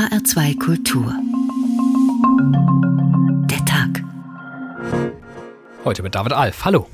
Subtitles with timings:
[0.00, 1.14] HR2 Kultur.
[3.50, 4.02] Der Tag.
[5.84, 6.64] Heute mit David Alf.
[6.64, 6.86] Hallo.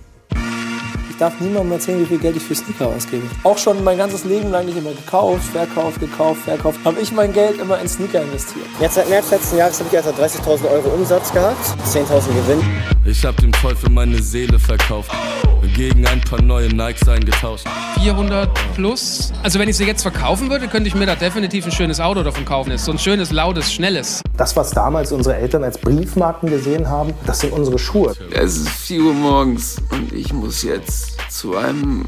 [1.08, 3.22] Ich darf niemandem erzählen, wie viel Geld ich für Sneaker ausgebe.
[3.45, 6.80] Auch schon mein ganzes Leben lang nicht immer gekauft, verkauft, gekauft, verkauft.
[6.84, 8.66] Habe ich mein Geld immer in Sneaker investiert.
[8.80, 12.61] Jetzt seit März letzten Jahres habe ich etwa 30.000 Euro Umsatz gehabt, 10.000 Gewinn.
[13.04, 15.12] Ich habe dem Teufel meine Seele verkauft
[15.67, 17.67] gegen ein paar neue Nikes eingetauscht.
[18.01, 19.32] 400 plus.
[19.43, 22.23] Also wenn ich sie jetzt verkaufen würde, könnte ich mir da definitiv ein schönes Auto
[22.23, 22.77] davon kaufen.
[22.79, 24.23] So ein schönes, lautes, schnelles.
[24.37, 28.14] Das, was damals unsere Eltern als Briefmarken gesehen haben, das sind unsere Schuhe.
[28.32, 32.05] Es ist 4 Uhr morgens und ich muss jetzt zu einem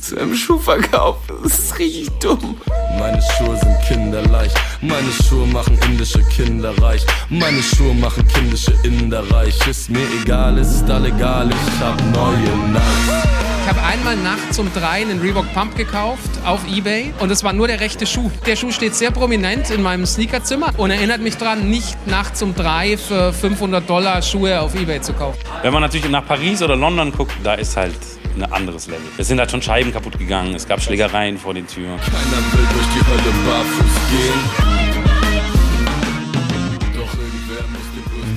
[0.00, 1.16] zu einem Schuhverkauf.
[1.42, 2.56] Das ist richtig dumm.
[2.98, 4.56] Meine Schuhe sind kinderleicht.
[4.80, 7.04] Meine Schuhe machen indische Kinder reich.
[7.28, 9.54] Meine Schuhe machen kindische Inder reich.
[9.66, 11.50] Ist mir egal, es ist all egal.
[11.50, 13.40] Ich hab neue Nikes.
[13.62, 17.52] Ich habe einmal nachts um drei einen Reebok Pump gekauft auf Ebay und es war
[17.52, 18.30] nur der rechte Schuh.
[18.46, 22.54] Der Schuh steht sehr prominent in meinem Sneakerzimmer und erinnert mich daran, nicht nachts um
[22.54, 25.38] drei für 500 Dollar Schuhe auf Ebay zu kaufen.
[25.62, 27.94] Wenn man natürlich nach Paris oder London guckt, da ist halt
[28.36, 29.02] ein anderes Level.
[29.18, 31.98] Es sind halt schon Scheiben kaputt gegangen, es gab Schlägereien vor den Türen.
[31.98, 34.80] Keiner will durch die Hölle barfuß gehen.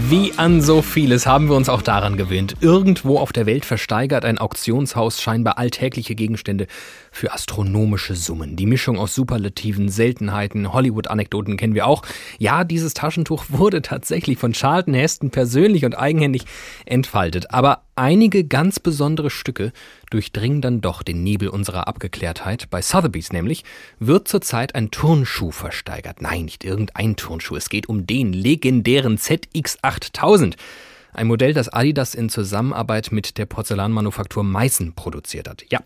[0.10, 2.56] Wie an so vieles haben wir uns auch daran gewöhnt.
[2.62, 6.68] Irgendwo auf der Welt versteigert ein Auktionshaus scheinbar alltägliche Gegenstände
[7.14, 8.56] für astronomische Summen.
[8.56, 12.02] Die Mischung aus Superlativen, Seltenheiten, Hollywood-Anekdoten kennen wir auch.
[12.40, 16.46] Ja, dieses Taschentuch wurde tatsächlich von Charlton Heston persönlich und eigenhändig
[16.86, 17.52] entfaltet.
[17.52, 19.72] Aber einige ganz besondere Stücke
[20.10, 22.70] durchdringen dann doch den Nebel unserer Abgeklärtheit.
[22.72, 23.64] Bei Sotheby's nämlich
[24.00, 26.22] wird zurzeit ein Turnschuh versteigert.
[26.22, 27.56] Nein, nicht irgendein Turnschuh.
[27.56, 30.56] Es geht um den legendären ZX8000.
[31.14, 35.64] Ein Modell, das Adidas in Zusammenarbeit mit der Porzellanmanufaktur Meißen produziert hat.
[35.70, 35.80] Ja,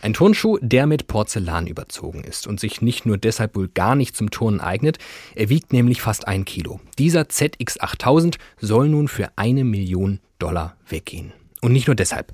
[0.00, 4.16] ein Turnschuh, der mit Porzellan überzogen ist und sich nicht nur deshalb wohl gar nicht
[4.16, 4.98] zum Turnen eignet,
[5.34, 6.80] er wiegt nämlich fast ein Kilo.
[6.98, 11.32] Dieser ZX8000 soll nun für eine Million Dollar weggehen.
[11.60, 12.32] Und nicht nur deshalb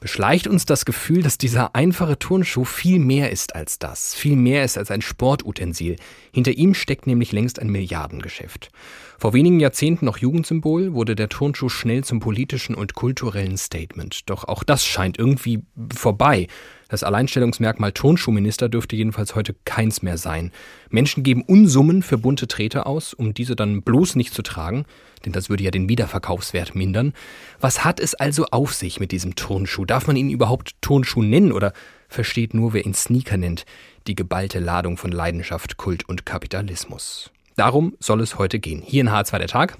[0.00, 4.64] beschleicht uns das Gefühl, dass dieser einfache Turnschuh viel mehr ist als das, viel mehr
[4.64, 5.96] ist als ein Sportutensil.
[6.32, 8.70] Hinter ihm steckt nämlich längst ein Milliardengeschäft.
[9.18, 14.28] Vor wenigen Jahrzehnten noch Jugendsymbol, wurde der Turnschuh schnell zum politischen und kulturellen Statement.
[14.28, 15.62] Doch auch das scheint irgendwie
[15.94, 16.48] vorbei.
[16.88, 20.52] Das Alleinstellungsmerkmal Turnschuhminister dürfte jedenfalls heute keins mehr sein.
[20.88, 24.84] Menschen geben Unsummen für bunte Treter aus, um diese dann bloß nicht zu tragen,
[25.24, 27.12] denn das würde ja den Wiederverkaufswert mindern.
[27.60, 29.84] Was hat es also auf sich mit diesem Turnschuh?
[29.84, 31.72] Darf man ihn überhaupt Turnschuh nennen oder
[32.08, 33.66] versteht nur, wer ihn Sneaker nennt,
[34.06, 37.32] die geballte Ladung von Leidenschaft, Kult und Kapitalismus?
[37.56, 38.82] Darum soll es heute gehen.
[38.84, 39.76] Hier in H2 der Tag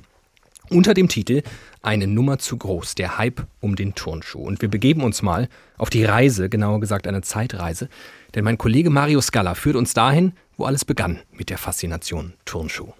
[0.70, 1.42] unter dem Titel
[1.86, 4.40] Eine Nummer zu groß, der Hype um den Turnschuh.
[4.40, 5.48] Und wir begeben uns mal
[5.78, 7.88] auf die Reise, genauer gesagt eine Zeitreise,
[8.34, 12.92] denn mein Kollege Mario Scala führt uns dahin, wo alles begann mit der Faszination Turnschuh.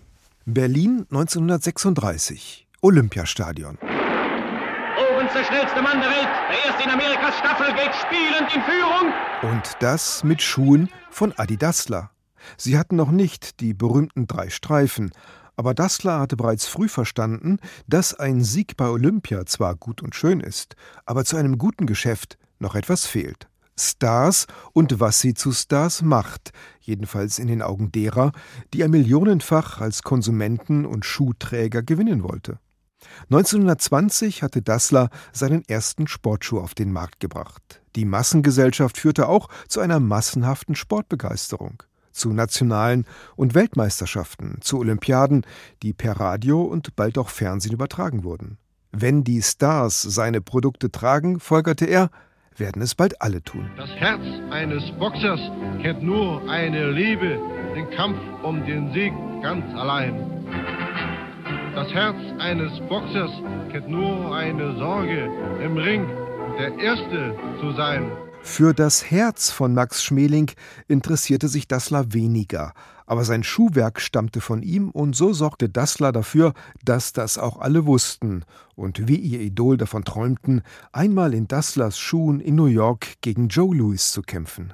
[0.45, 3.77] Berlin 1936, Olympiastadion.
[3.77, 9.53] Oben der schnellste Mann der Welt, der erste in Amerikas Staffel geht spielend in Führung.
[9.53, 12.13] Und das mit Schuhen von Adi Dassler.
[12.57, 15.11] Sie hatten noch nicht die berühmten drei Streifen,
[15.57, 20.41] aber Dassler hatte bereits früh verstanden, dass ein Sieg bei Olympia zwar gut und schön
[20.41, 23.49] ist, aber zu einem guten Geschäft noch etwas fehlt.
[23.79, 28.33] Stars und was sie zu Stars macht, jedenfalls in den Augen derer,
[28.73, 32.59] die er millionenfach als Konsumenten und Schuhträger gewinnen wollte.
[33.25, 37.83] 1920 hatte Dassler seinen ersten Sportschuh auf den Markt gebracht.
[37.95, 41.83] Die Massengesellschaft führte auch zu einer massenhaften Sportbegeisterung
[42.17, 43.05] zu nationalen
[43.37, 45.47] und Weltmeisterschaften, zu Olympiaden,
[45.83, 48.59] die per Radio und bald auch Fernsehen übertragen wurden.
[48.93, 52.11] Wenn die Stars seine Produkte tragen, folgerte er,
[52.57, 53.71] werden es bald alle tun.
[53.77, 55.41] Das Herz eines Boxers
[55.83, 57.39] kennt nur eine Liebe,
[57.75, 59.13] den Kampf um den Sieg
[59.43, 60.15] ganz allein.
[61.75, 63.31] Das Herz eines Boxers
[63.71, 65.29] kennt nur eine Sorge,
[65.63, 66.07] im Ring
[66.59, 68.11] der Erste zu sein.
[68.47, 70.51] Für das Herz von Max Schmeling
[70.89, 72.73] interessierte sich Dassler weniger,
[73.05, 77.85] aber sein Schuhwerk stammte von ihm und so sorgte Dassler dafür, dass das auch alle
[77.85, 78.45] wussten
[78.75, 80.63] und wie ihr Idol davon träumten,
[80.93, 84.73] einmal in Dasslers Schuhen in New York gegen Joe Louis zu kämpfen.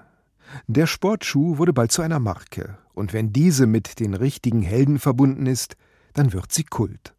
[0.69, 5.47] Der Sportschuh wurde bald zu einer Marke, und wenn diese mit den richtigen Helden verbunden
[5.47, 5.77] ist,
[6.13, 7.15] dann wird sie Kult.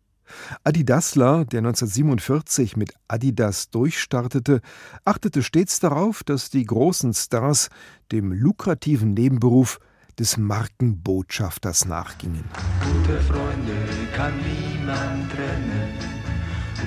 [0.64, 4.62] Adi Dassler, der 1947 mit Adidas durchstartete,
[5.06, 7.70] achtete stets darauf, dass die großen Stars
[8.12, 9.80] dem lukrativen Nebenberuf
[10.20, 12.44] des Markenbotschafters nachgingen.
[12.82, 13.76] Gute Freunde
[14.16, 15.94] kann niemand trennen,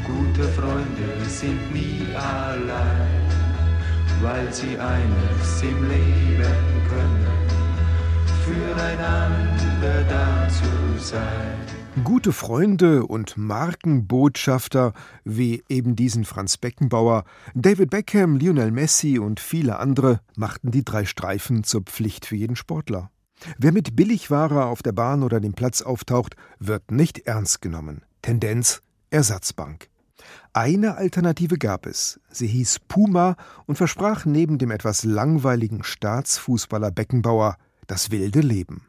[0.07, 3.23] gute Freunde sind nie allein,
[4.23, 7.27] weil sie eines im Leben können,
[8.45, 9.37] füreinander
[11.07, 11.76] sein.
[12.05, 14.93] Gute Freunde und Markenbotschafter
[15.25, 21.07] wie eben diesen Franz Beckenbauer, David Beckham, Lionel Messi und viele andere machten die drei
[21.07, 23.11] Streifen zur Pflicht für jeden Sportler.
[23.57, 28.03] Wer mit Billigware auf der Bahn oder dem Platz auftaucht, wird nicht ernst genommen.
[28.21, 29.89] Tendenz Ersatzbank.
[30.53, 32.21] Eine Alternative gab es.
[32.29, 37.57] Sie hieß Puma und versprach neben dem etwas langweiligen Staatsfußballer Beckenbauer
[37.87, 38.83] das wilde Leben.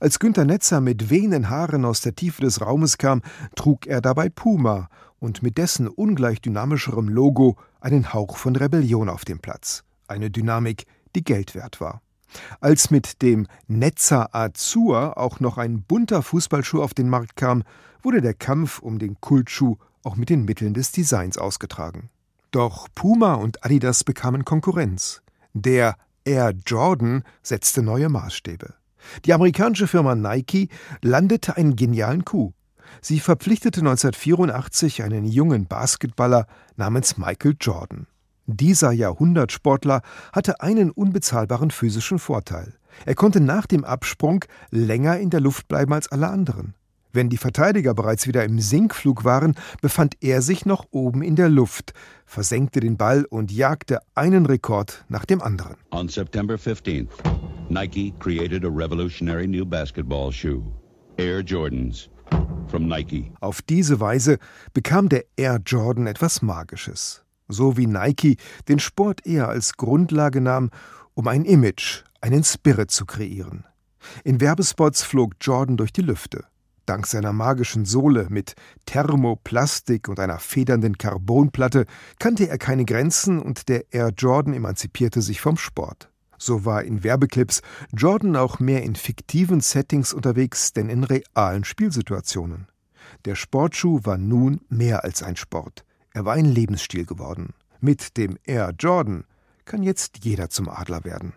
[0.00, 3.22] Als Günter Netzer mit wehenden Haaren aus der Tiefe des Raumes kam,
[3.56, 4.88] trug er dabei Puma
[5.18, 9.84] und mit dessen ungleich dynamischerem Logo einen Hauch von Rebellion auf dem Platz.
[10.08, 12.02] Eine Dynamik, die Geld wert war.
[12.60, 17.64] Als mit dem Netzer Azur auch noch ein bunter Fußballschuh auf den Markt kam,
[18.02, 22.08] wurde der Kampf um den Kultschuh auch mit den Mitteln des Designs ausgetragen.
[22.50, 25.22] Doch Puma und Adidas bekamen Konkurrenz.
[25.52, 28.74] Der Air Jordan setzte neue Maßstäbe.
[29.24, 30.68] Die amerikanische Firma Nike
[31.02, 32.54] landete einen genialen Coup.
[33.00, 38.06] Sie verpflichtete 1984 einen jungen Basketballer namens Michael Jordan.
[38.46, 40.02] Dieser Jahrhundertsportler
[40.32, 42.74] hatte einen unbezahlbaren physischen Vorteil.
[43.06, 46.74] Er konnte nach dem Absprung länger in der Luft bleiben als alle anderen.
[47.12, 51.48] Wenn die Verteidiger bereits wieder im Sinkflug waren, befand er sich noch oben in der
[51.48, 51.92] Luft,
[52.24, 55.76] versenkte den Ball und jagte einen Rekord nach dem anderen.
[55.90, 57.08] On September 15th,
[57.70, 60.64] Nike created a revolutionary new basketball shoe,
[61.18, 62.08] Air Jordans.
[62.66, 63.30] From Nike.
[63.40, 64.38] Auf diese Weise
[64.74, 67.24] bekam der Air Jordan etwas Magisches.
[67.46, 70.70] So wie Nike den Sport eher als Grundlage nahm,
[71.14, 73.64] um ein Image, einen Spirit zu kreieren.
[74.24, 76.46] In Werbespots flog Jordan durch die Lüfte.
[76.86, 78.54] Dank seiner magischen Sohle mit
[78.86, 81.86] Thermoplastik und einer federnden Carbonplatte
[82.18, 86.09] kannte er keine Grenzen und der Air Jordan emanzipierte sich vom Sport.
[86.42, 87.60] So war in Werbeclips
[87.94, 92.66] Jordan auch mehr in fiktiven Settings unterwegs, denn in realen Spielsituationen.
[93.26, 95.84] Der Sportschuh war nun mehr als ein Sport.
[96.14, 97.52] Er war ein Lebensstil geworden.
[97.80, 99.24] Mit dem Air Jordan
[99.66, 101.34] kann jetzt jeder zum Adler werden.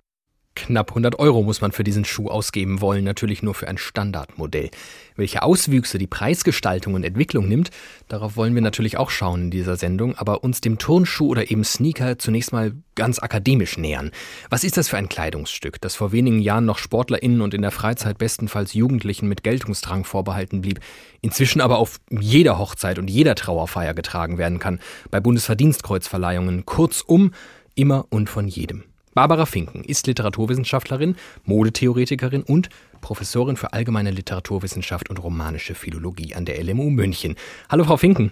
[0.55, 4.69] Knapp 100 Euro muss man für diesen Schuh ausgeben wollen, natürlich nur für ein Standardmodell.
[5.15, 7.71] Welche Auswüchse die Preisgestaltung und Entwicklung nimmt,
[8.07, 11.63] darauf wollen wir natürlich auch schauen in dieser Sendung, aber uns dem Turnschuh oder eben
[11.63, 14.11] Sneaker zunächst mal ganz akademisch nähern.
[14.49, 17.71] Was ist das für ein Kleidungsstück, das vor wenigen Jahren noch SportlerInnen und in der
[17.71, 20.79] Freizeit bestenfalls Jugendlichen mit Geltungsdrang vorbehalten blieb,
[21.21, 24.79] inzwischen aber auf jeder Hochzeit und jeder Trauerfeier getragen werden kann,
[25.09, 27.31] bei Bundesverdienstkreuzverleihungen, kurzum,
[27.75, 28.83] immer und von jedem.
[29.13, 31.15] Barbara Finken ist Literaturwissenschaftlerin,
[31.45, 32.69] Modetheoretikerin und
[33.01, 37.35] Professorin für allgemeine Literaturwissenschaft und romanische Philologie an der LMU München.
[37.69, 38.31] Hallo, Frau Finken.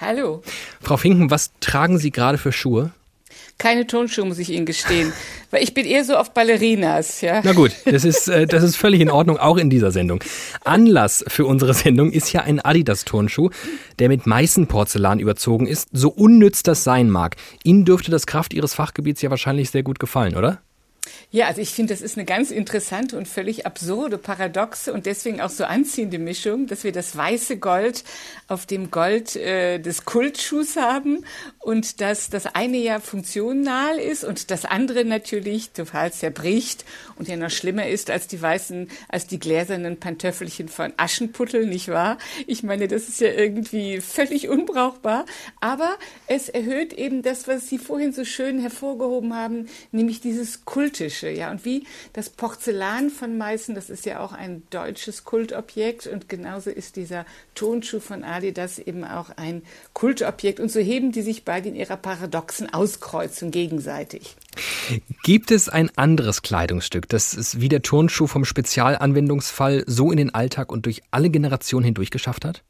[0.00, 0.42] Hallo.
[0.80, 2.92] Frau Finken, was tragen Sie gerade für Schuhe?
[3.58, 5.12] Keine Turnschuhe, muss ich Ihnen gestehen.
[5.50, 7.40] Weil ich bin eher so auf Ballerinas, ja.
[7.42, 10.22] Na gut, das ist, äh, das ist völlig in Ordnung, auch in dieser Sendung.
[10.64, 13.50] Anlass für unsere Sendung ist ja ein Adidas-Turnschuh,
[13.98, 17.36] der mit Meißenporzellan überzogen ist, so unnütz das sein mag.
[17.64, 20.60] Ihnen dürfte das Kraft Ihres Fachgebiets ja wahrscheinlich sehr gut gefallen, oder?
[21.30, 25.40] Ja, also ich finde, das ist eine ganz interessante und völlig absurde, paradoxe und deswegen
[25.40, 28.04] auch so anziehende Mischung, dass wir das weiße Gold
[28.48, 31.24] auf dem Gold äh, des Kultschuhs haben
[31.58, 36.84] und dass das eine ja funktional ist und das andere natürlich total zerbricht
[37.16, 41.88] und ja noch schlimmer ist als die weißen, als die gläsernen Pantöffelchen von Aschenputtel, nicht
[41.88, 42.18] wahr?
[42.46, 45.26] Ich meine, das ist ja irgendwie völlig unbrauchbar,
[45.60, 50.64] aber es erhöht eben das, was Sie vorhin so schön hervorgehoben haben, nämlich dieses
[51.00, 56.06] Kultische, ja, und wie das Porzellan von Meißen, das ist ja auch ein deutsches Kultobjekt
[56.06, 59.62] und genauso ist dieser Tonschuh von Adidas eben auch ein
[59.94, 64.36] Kultobjekt und so heben die sich beide in ihrer paradoxen Auskreuzung gegenseitig.
[65.22, 70.34] Gibt es ein anderes Kleidungsstück, das es wie der Turnschuh vom Spezialanwendungsfall so in den
[70.34, 72.62] Alltag und durch alle Generationen hindurch geschafft hat?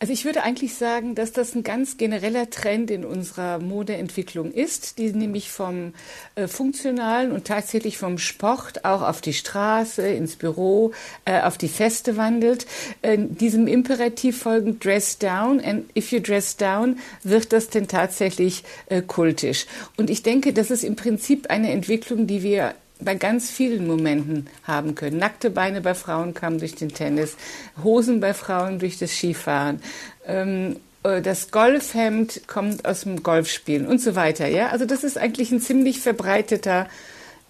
[0.00, 4.98] Also ich würde eigentlich sagen, dass das ein ganz genereller Trend in unserer Modeentwicklung ist,
[4.98, 5.94] die nämlich vom
[6.34, 10.92] äh, funktionalen und tatsächlich vom Sport auch auf die Straße, ins Büro,
[11.24, 12.66] äh, auf die Feste wandelt.
[13.02, 18.62] Äh, diesem Imperativ folgend Dress Down and if you dress down, wird das denn tatsächlich
[19.06, 19.66] kultisch.
[19.96, 24.46] Und ich denke, das ist im Prinzip eine Entwicklung, die wir bei ganz vielen Momenten
[24.64, 25.18] haben können.
[25.18, 27.36] Nackte Beine bei Frauen kamen durch den Tennis,
[27.82, 29.80] Hosen bei Frauen durch das Skifahren.
[30.26, 34.48] Ähm, äh, das Golfhemd kommt aus dem Golfspielen und so weiter.
[34.48, 36.88] Ja, also das ist eigentlich ein ziemlich verbreiteter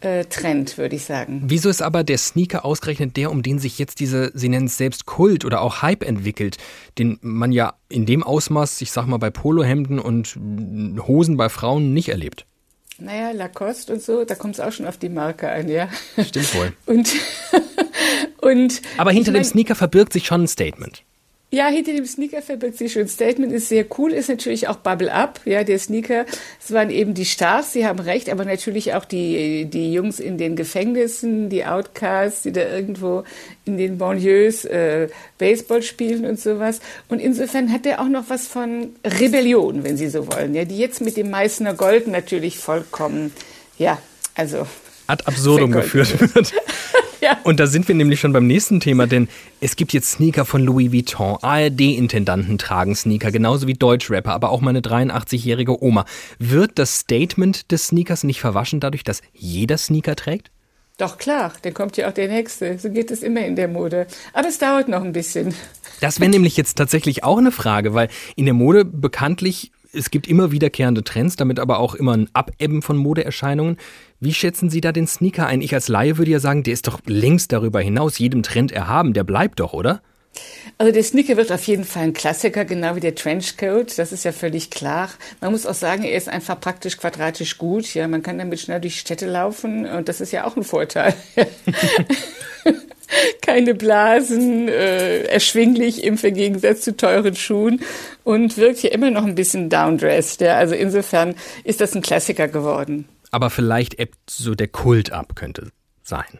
[0.00, 1.42] äh, Trend, würde ich sagen.
[1.46, 4.76] Wieso ist aber der Sneaker ausgerechnet der, um den sich jetzt diese, Sie nennen es
[4.76, 6.58] selbst Kult oder auch Hype entwickelt,
[6.98, 10.36] den man ja in dem Ausmaß, ich sag mal, bei Polohemden und
[11.06, 12.46] Hosen bei Frauen nicht erlebt?
[12.98, 15.88] Naja, Lacoste und so, da kommt es auch schon auf die Marke an, ja.
[16.24, 16.72] Stimmt wohl.
[16.86, 17.08] Und
[18.44, 21.02] Und Aber hinter ich mein, dem Sneaker verbirgt sich schon ein Statement.
[21.54, 24.74] Ja, hinter dem Sneaker verbirgt sich schon ein Statement, ist sehr cool, ist natürlich auch
[24.74, 26.26] Bubble Up, ja, der Sneaker.
[26.60, 30.36] Es waren eben die Stars, Sie haben recht, aber natürlich auch die, die Jungs in
[30.36, 33.22] den Gefängnissen, die Outcasts, die da irgendwo
[33.66, 35.06] in den Banlieues äh,
[35.38, 36.80] Baseball spielen und sowas.
[37.08, 40.78] Und insofern hat er auch noch was von Rebellion, wenn Sie so wollen, ja, die
[40.78, 43.32] jetzt mit dem Meißner Gold natürlich vollkommen,
[43.78, 43.98] ja,
[44.34, 44.66] also
[45.06, 46.52] ad absurdum geführt wird.
[47.24, 47.38] ja.
[47.42, 49.28] Und da sind wir nämlich schon beim nächsten Thema, denn
[49.60, 51.38] es gibt jetzt Sneaker von Louis Vuitton.
[51.40, 56.04] ARD-Intendanten tragen Sneaker, genauso wie Deutschrapper, aber auch meine 83-jährige Oma.
[56.38, 60.50] Wird das Statement des Sneakers nicht verwaschen dadurch, dass jeder Sneaker trägt?
[60.96, 62.78] Doch klar, dann kommt ja auch der nächste.
[62.78, 64.06] So geht es immer in der Mode.
[64.32, 65.52] Aber es dauert noch ein bisschen.
[66.00, 70.26] Das wäre nämlich jetzt tatsächlich auch eine Frage, weil in der Mode bekanntlich es gibt
[70.26, 73.76] immer wiederkehrende Trends, damit aber auch immer ein Abebben von Modeerscheinungen.
[74.20, 75.60] Wie schätzen Sie da den Sneaker ein?
[75.60, 79.12] Ich als Laie würde ja sagen, der ist doch längst darüber hinaus jedem Trend erhaben.
[79.12, 80.00] Der bleibt doch, oder?
[80.78, 83.98] Also der Sneaker wird auf jeden Fall ein Klassiker, genau wie der Trenchcoat.
[83.98, 85.10] Das ist ja völlig klar.
[85.40, 87.94] Man muss auch sagen, er ist einfach praktisch quadratisch gut.
[87.94, 91.14] Ja, man kann damit schnell durch Städte laufen und das ist ja auch ein Vorteil.
[93.42, 97.80] Keine Blasen, äh, erschwinglich im Gegensatz zu teuren Schuhen
[98.24, 100.40] und wirkt hier immer noch ein bisschen downdressed.
[100.40, 100.56] Ja.
[100.56, 103.06] Also insofern ist das ein Klassiker geworden.
[103.34, 105.72] Aber vielleicht ebbt so der Kult ab, könnte
[106.04, 106.38] sein.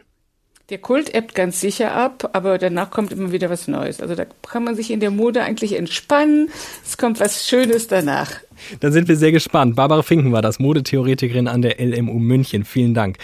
[0.69, 3.99] Der Kult ebbt ganz sicher ab, aber danach kommt immer wieder was Neues.
[3.99, 6.49] Also da kann man sich in der Mode eigentlich entspannen.
[6.85, 8.31] Es kommt was Schönes danach.
[8.79, 9.75] Dann sind wir sehr gespannt.
[9.75, 12.63] Barbara Finken war das, Modetheoretikerin an der LMU München.
[12.63, 13.17] Vielen Dank.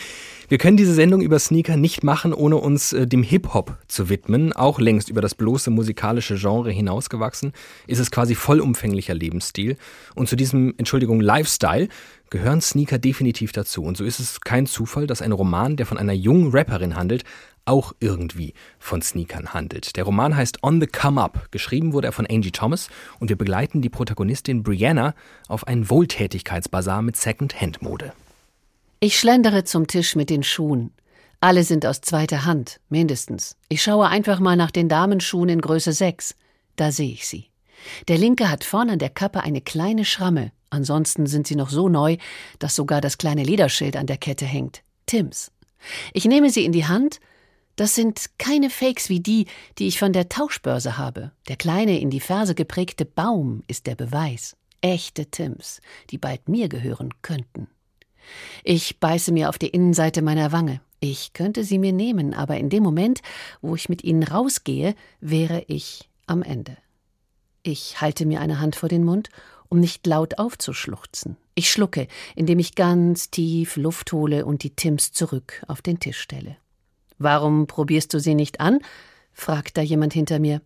[0.51, 4.51] Wir können diese Sendung über Sneaker nicht machen, ohne uns äh, dem Hip-Hop zu widmen.
[4.51, 7.53] Auch längst über das bloße musikalische Genre hinausgewachsen,
[7.87, 9.77] ist es quasi vollumfänglicher Lebensstil.
[10.13, 11.87] Und zu diesem, Entschuldigung, Lifestyle
[12.31, 13.83] gehören Sneaker definitiv dazu.
[13.83, 17.23] Und so ist es kein Zufall, dass ein Roman, der von einer jungen Rapperin handelt,
[17.65, 19.95] auch irgendwie von Sneakern handelt.
[19.95, 21.51] Der Roman heißt On the Come Up.
[21.51, 25.13] Geschrieben wurde er von Angie Thomas und wir begleiten die Protagonistin Brianna
[25.47, 28.13] auf einen Wohltätigkeitsbazar mit Second-Hand-Mode.
[28.99, 30.91] Ich schlendere zum Tisch mit den Schuhen.
[31.39, 33.57] Alle sind aus zweiter Hand, mindestens.
[33.67, 36.35] Ich schaue einfach mal nach den Damenschuhen in Größe 6.
[36.75, 37.47] Da sehe ich sie.
[38.07, 40.51] Der linke hat vorn an der Kappe eine kleine Schramme.
[40.71, 42.17] Ansonsten sind sie noch so neu,
[42.57, 44.81] dass sogar das kleine Lederschild an der Kette hängt.
[45.05, 45.51] Tims.
[46.13, 47.19] Ich nehme sie in die Hand.
[47.75, 49.47] Das sind keine Fakes wie die,
[49.77, 51.31] die ich von der Tauschbörse habe.
[51.47, 54.55] Der kleine in die Ferse geprägte Baum ist der Beweis.
[54.79, 57.67] Echte Tims, die bald mir gehören könnten.
[58.63, 60.79] Ich beiße mir auf die Innenseite meiner Wange.
[61.01, 63.21] Ich könnte sie mir nehmen, aber in dem Moment,
[63.61, 66.77] wo ich mit ihnen rausgehe, wäre ich am Ende.
[67.63, 69.29] Ich halte mir eine Hand vor den Mund,
[69.71, 71.37] um nicht laut aufzuschluchzen.
[71.55, 76.19] Ich schlucke, indem ich ganz tief Luft hole und die Tims zurück auf den Tisch
[76.19, 76.57] stelle.
[77.17, 78.79] Warum probierst du sie nicht an?
[79.33, 80.61] fragt da jemand hinter mir.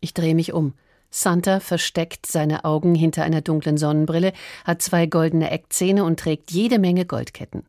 [0.00, 0.74] Ich drehe mich um.
[1.10, 4.32] Santa versteckt seine Augen hinter einer dunklen Sonnenbrille,
[4.64, 7.64] hat zwei goldene Eckzähne und trägt jede Menge Goldketten.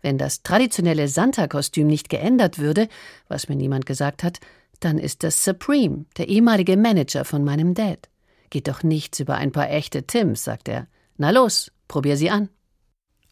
[0.00, 2.88] Wenn das traditionelle Santa-Kostüm nicht geändert würde,
[3.28, 4.40] was mir niemand gesagt hat,
[4.80, 8.08] dann ist das Supreme, der ehemalige Manager von meinem Dad.
[8.50, 10.86] Geht doch nichts über ein paar echte Tims, sagt er.
[11.16, 12.48] Na los, probier sie an.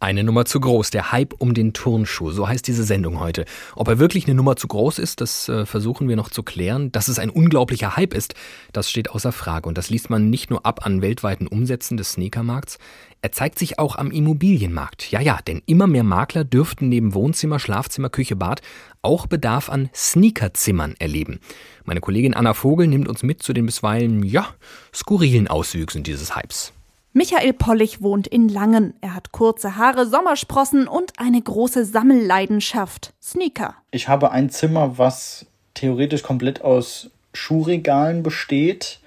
[0.01, 3.47] Eine Nummer zu groß, der Hype um den Turnschuh, so heißt diese Sendung heute.
[3.75, 6.93] Ob er wirklich eine Nummer zu groß ist, das äh, versuchen wir noch zu klären.
[6.93, 8.35] Dass es ein unglaublicher Hype ist,
[8.73, 9.69] das steht außer Frage.
[9.69, 12.79] Und das liest man nicht nur ab an weltweiten Umsätzen des Sneakermarkts,
[13.21, 15.11] er zeigt sich auch am Immobilienmarkt.
[15.11, 18.63] Ja, ja, denn immer mehr Makler dürften neben Wohnzimmer, Schlafzimmer, Küche, Bad
[19.03, 21.41] auch Bedarf an Sneakerzimmern erleben.
[21.85, 24.47] Meine Kollegin Anna Vogel nimmt uns mit zu den bisweilen, ja,
[24.95, 26.73] skurrilen Auswüchsen dieses Hypes.
[27.13, 28.95] Michael Pollich wohnt in Langen.
[29.01, 33.15] Er hat kurze Haare, Sommersprossen und eine große Sammelleidenschaft.
[33.21, 33.75] Sneaker.
[33.91, 39.01] Ich habe ein Zimmer, was theoretisch komplett aus Schuhregalen besteht.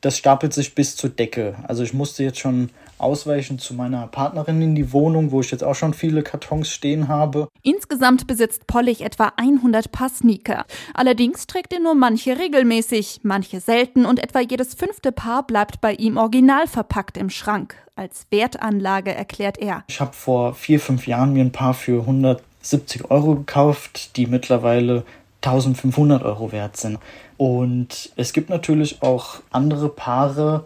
[0.00, 1.56] Das stapelt sich bis zur Decke.
[1.66, 5.64] Also ich musste jetzt schon ausweichen zu meiner Partnerin in die Wohnung, wo ich jetzt
[5.64, 7.48] auch schon viele Kartons stehen habe.
[7.62, 10.64] Insgesamt besitzt Pollich etwa 100 Paar Sneaker.
[10.94, 15.94] Allerdings trägt er nur manche regelmäßig, manche selten und etwa jedes fünfte Paar bleibt bei
[15.94, 17.76] ihm original verpackt im Schrank.
[17.96, 19.84] Als Wertanlage erklärt er.
[19.88, 25.04] Ich habe vor vier, fünf Jahren mir ein Paar für 170 Euro gekauft, die mittlerweile
[25.42, 26.98] 1500 Euro wert sind.
[27.36, 30.64] Und es gibt natürlich auch andere Paare,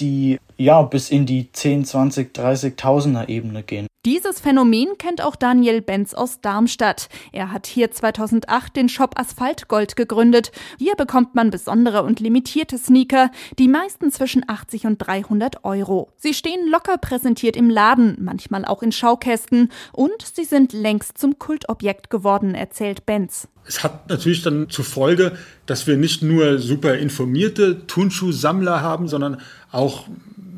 [0.00, 3.86] die ja bis in die 10, 20, 30.000er Ebene gehen.
[4.06, 7.10] Dieses Phänomen kennt auch Daniel Benz aus Darmstadt.
[7.32, 10.52] Er hat hier 2008 den Shop Asphaltgold gegründet.
[10.78, 16.08] Hier bekommt man besondere und limitierte Sneaker, die meisten zwischen 80 und 300 Euro.
[16.16, 21.38] Sie stehen locker präsentiert im Laden, manchmal auch in Schaukästen und sie sind längst zum
[21.38, 23.48] Kultobjekt geworden, erzählt Benz.
[23.66, 29.42] Es hat natürlich dann zur Folge, dass wir nicht nur super informierte Turnschuhsammler haben, sondern
[29.72, 30.04] auch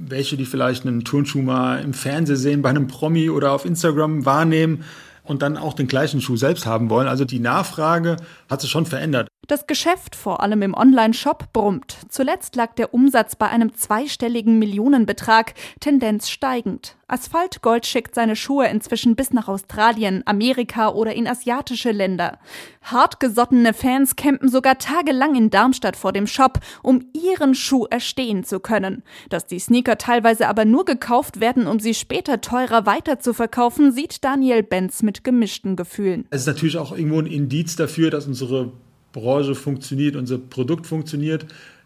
[0.09, 4.27] welche, die vielleicht einen Turnschuh mal im Fernsehen sehen, bei einem Promi oder auf Instagram
[4.27, 4.85] wahrnehmen
[5.25, 7.09] und dann auch den gleichen Schuh selbst haben wollen.
[7.09, 8.17] Also die Nachfrage
[8.51, 9.29] hat sich schon verändert.
[9.49, 11.97] Das Geschäft, vor allem im Online-Shop, brummt.
[12.09, 16.97] Zuletzt lag der Umsatz bei einem zweistelligen Millionenbetrag, Tendenz steigend.
[17.13, 22.39] Asphaltgold schickt seine Schuhe inzwischen bis nach Australien, Amerika oder in asiatische Länder.
[22.81, 28.61] Hartgesottene Fans campen sogar tagelang in Darmstadt vor dem Shop, um ihren Schuh erstehen zu
[28.61, 29.03] können.
[29.29, 34.63] Dass die Sneaker teilweise aber nur gekauft werden, um sie später teurer weiterzuverkaufen, sieht Daniel
[34.63, 36.25] Benz mit gemischten Gefühlen.
[36.31, 38.73] Es ist natürlich auch irgendwo ein Indiz dafür, dass unsere
[39.13, 41.45] Branche funktioniert, unser Produkt funktioniert.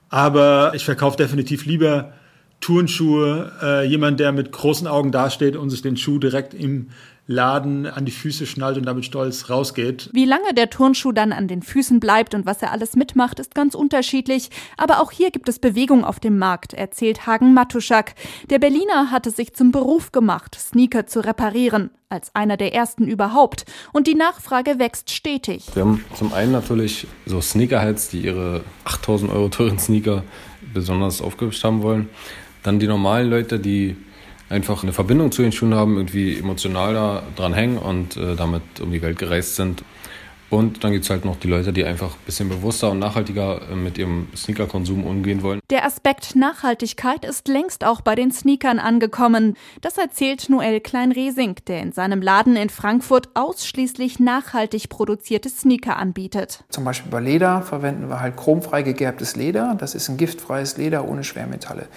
[0.08, 2.12] Aber ich verkaufe definitiv lieber
[2.66, 6.88] Turnschuhe, äh, jemand, der mit großen Augen dasteht und sich den Schuh direkt im
[7.28, 10.10] Laden an die Füße schnallt und damit stolz rausgeht.
[10.12, 13.54] Wie lange der Turnschuh dann an den Füßen bleibt und was er alles mitmacht, ist
[13.54, 14.50] ganz unterschiedlich.
[14.76, 18.14] Aber auch hier gibt es Bewegung auf dem Markt, erzählt Hagen Matuschak.
[18.50, 21.90] Der Berliner hat es sich zum Beruf gemacht, Sneaker zu reparieren.
[22.08, 23.64] Als einer der ersten überhaupt.
[23.92, 25.66] Und die Nachfrage wächst stetig.
[25.74, 30.24] Wir haben zum einen natürlich so Sneakerheads, die ihre 8000 Euro teuren Sneaker
[30.74, 32.08] besonders aufgehübscht haben wollen.
[32.66, 33.96] Dann die normalen Leute, die
[34.48, 38.62] einfach eine Verbindung zu den Schuhen haben, irgendwie emotional da dran hängen und äh, damit
[38.80, 39.84] um die Welt gereist sind.
[40.48, 43.62] Und dann gibt es halt noch die Leute, die einfach ein bisschen bewusster und nachhaltiger
[43.70, 45.60] äh, mit ihrem Sneakerkonsum umgehen wollen.
[45.70, 49.56] Der Aspekt Nachhaltigkeit ist längst auch bei den Sneakern angekommen.
[49.80, 56.64] Das erzählt Noel Klein-Resing, der in seinem Laden in Frankfurt ausschließlich nachhaltig produzierte Sneaker anbietet.
[56.70, 59.76] Zum Beispiel bei Leder verwenden wir halt chromfrei gegerbtes Leder.
[59.78, 61.88] Das ist ein giftfreies Leder ohne Schwermetalle.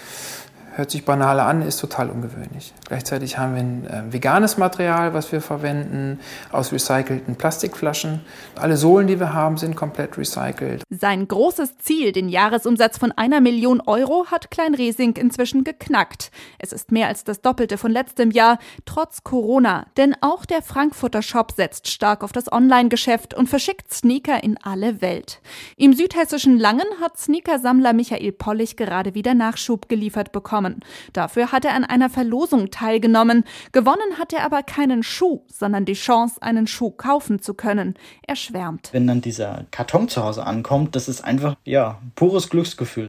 [0.80, 2.74] Hört sich banal an, ist total ungewöhnlich.
[2.88, 6.22] Gleichzeitig haben wir ein äh, veganes Material, was wir verwenden,
[6.54, 8.22] aus recycelten Plastikflaschen.
[8.56, 10.84] Alle Sohlen, die wir haben, sind komplett recycelt.
[10.90, 16.32] Sein großes Ziel, den Jahresumsatz von einer Million Euro, hat Klein Resing inzwischen geknackt.
[16.60, 19.86] Es ist mehr als das Doppelte von letztem Jahr, trotz Corona.
[19.98, 25.02] Denn auch der Frankfurter Shop setzt stark auf das Online-Geschäft und verschickt Sneaker in alle
[25.02, 25.42] Welt.
[25.76, 30.80] Im südhessischen Langen hat Sneakersammler Michael Pollig gerade wieder Nachschub geliefert bekommen bekommen.
[31.14, 33.44] Dafür hat er an einer Verlosung teilgenommen.
[33.72, 37.96] Gewonnen hat er aber keinen Schuh, sondern die Chance, einen Schuh kaufen zu können.
[38.26, 38.90] Er schwärmt.
[38.92, 43.08] Wenn dann dieser Karton zu Hause ankommt, das ist einfach, ja, pures Glücksgefühl.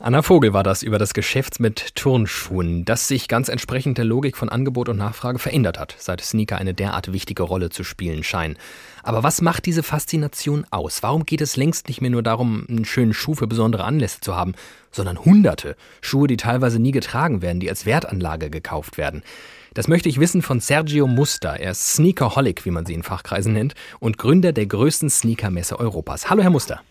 [0.00, 4.36] Anna Vogel war das über das Geschäft mit Turnschuhen, das sich ganz entsprechend der Logik
[4.36, 8.56] von Angebot und Nachfrage verändert hat, seit Sneaker eine derart wichtige Rolle zu spielen scheinen.
[9.02, 11.02] Aber was macht diese Faszination aus?
[11.02, 14.36] Warum geht es längst nicht mehr nur darum, einen schönen Schuh für besondere Anlässe zu
[14.36, 14.54] haben,
[14.92, 19.24] sondern Hunderte Schuhe, die teilweise nie getragen werden, die als Wertanlage gekauft werden?
[19.74, 21.58] Das möchte ich wissen von Sergio Muster.
[21.58, 26.30] Er ist Sneakerholic, wie man sie in Fachkreisen nennt, und Gründer der größten Sneakermesse Europas.
[26.30, 26.82] Hallo, Herr Muster.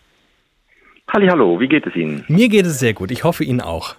[1.12, 2.24] Hallo, wie geht es Ihnen?
[2.28, 3.10] Mir geht es sehr gut.
[3.10, 3.96] Ich hoffe Ihnen auch.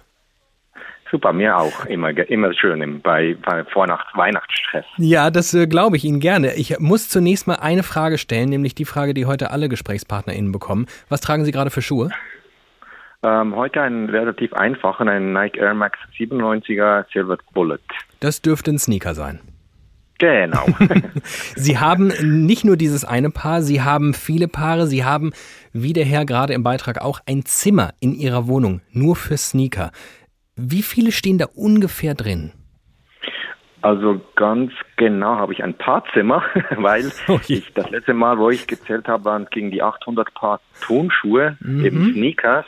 [1.10, 1.86] Super, mir auch.
[1.86, 4.84] Immer, immer schön bei, bei Vornacht Weihnachtsstress.
[4.96, 6.54] Ja, das äh, glaube ich Ihnen gerne.
[6.54, 10.86] Ich muss zunächst mal eine Frage stellen, nämlich die Frage, die heute alle GesprächspartnerInnen bekommen.
[11.08, 12.10] Was tragen Sie gerade für Schuhe?
[13.24, 17.78] Ähm, heute einen relativ einfachen, einen Nike Air Max 97er Silver Bullet.
[18.20, 19.40] Das dürfte ein Sneaker sein.
[20.20, 20.66] Genau.
[21.56, 25.32] Sie haben nicht nur dieses eine Paar, Sie haben viele Paare, Sie haben,
[25.72, 29.92] wie der Herr gerade im Beitrag auch, ein Zimmer in Ihrer Wohnung, nur für Sneaker.
[30.56, 32.52] Wie viele stehen da ungefähr drin?
[33.82, 36.42] Also ganz genau habe ich ein paar Zimmer,
[36.76, 40.60] weil oh ich das letzte Mal, wo ich gezählt habe, waren gegen die 800 Paar
[40.82, 41.84] Turnschuhe, mhm.
[41.84, 42.66] eben Sneakers.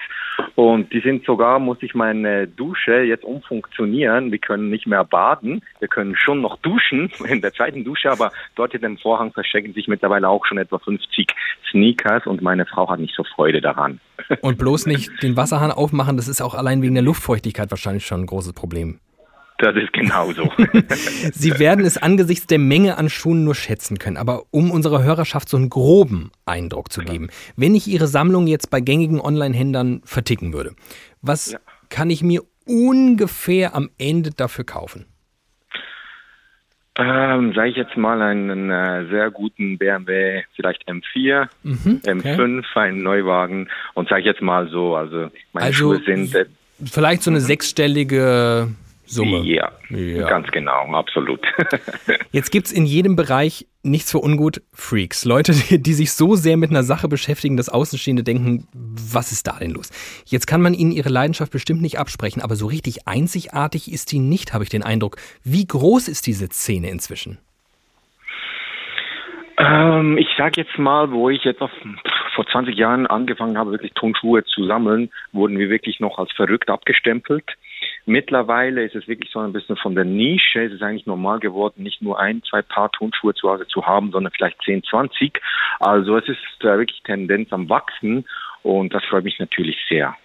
[0.55, 4.31] Und die sind sogar, muss ich meine Dusche jetzt umfunktionieren.
[4.31, 5.63] Wir können nicht mehr baden.
[5.79, 9.73] Wir können schon noch duschen in der zweiten Dusche, aber dort in dem Vorhang verstecken
[9.73, 11.29] sich mittlerweile auch schon etwa 50
[11.71, 14.01] Sneakers und meine Frau hat nicht so Freude daran.
[14.41, 18.23] Und bloß nicht den Wasserhahn aufmachen, das ist auch allein wegen der Luftfeuchtigkeit wahrscheinlich schon
[18.23, 18.99] ein großes Problem.
[19.63, 20.51] Das ist genauso.
[21.33, 25.49] Sie werden es angesichts der Menge an Schuhen nur schätzen können, aber um unserer Hörerschaft
[25.49, 30.53] so einen groben Eindruck zu geben, wenn ich Ihre Sammlung jetzt bei gängigen Online-Händlern verticken
[30.53, 30.75] würde,
[31.21, 31.61] was ja.
[31.91, 35.07] kann ich mir ungefähr am Ende dafür kaufen?
[36.99, 42.35] Ähm, sage ich jetzt mal einen äh, sehr guten BMW, vielleicht M4, mhm, okay.
[42.35, 46.47] M5, einen Neuwagen und sage ich jetzt mal so, also meine also, Schuhe sind äh,
[46.85, 49.41] vielleicht so eine sechsstellige Summe.
[49.41, 50.29] Ja, ja.
[50.29, 51.41] ganz genau, absolut.
[52.33, 55.25] Jetzt gibt es in jedem Bereich nichts für ungut Freaks.
[55.25, 59.47] Leute, die, die, sich so sehr mit einer Sache beschäftigen, dass Außenstehende denken, was ist
[59.47, 59.91] da denn los?
[60.25, 64.21] Jetzt kann man ihnen ihre Leidenschaft bestimmt nicht absprechen, aber so richtig einzigartig ist die
[64.21, 65.17] nicht, habe ich den Eindruck.
[65.43, 67.39] Wie groß ist diese Szene inzwischen?
[69.59, 71.71] Ähm, ich sage jetzt mal, wo ich jetzt noch
[72.35, 76.71] vor 20 Jahren angefangen habe, wirklich Tonschuhe zu sammeln, wurden wir wirklich noch als verrückt
[76.71, 77.45] abgestempelt.
[78.05, 80.65] Mittlerweile ist es wirklich so ein bisschen von der Nische.
[80.65, 84.11] Es ist eigentlich normal geworden, nicht nur ein, zwei Paar Turnschuhe zu Hause zu haben,
[84.11, 85.41] sondern vielleicht 10, 20.
[85.79, 88.25] Also es ist äh, wirklich Tendenz am Wachsen
[88.63, 90.17] und das freut mich natürlich sehr.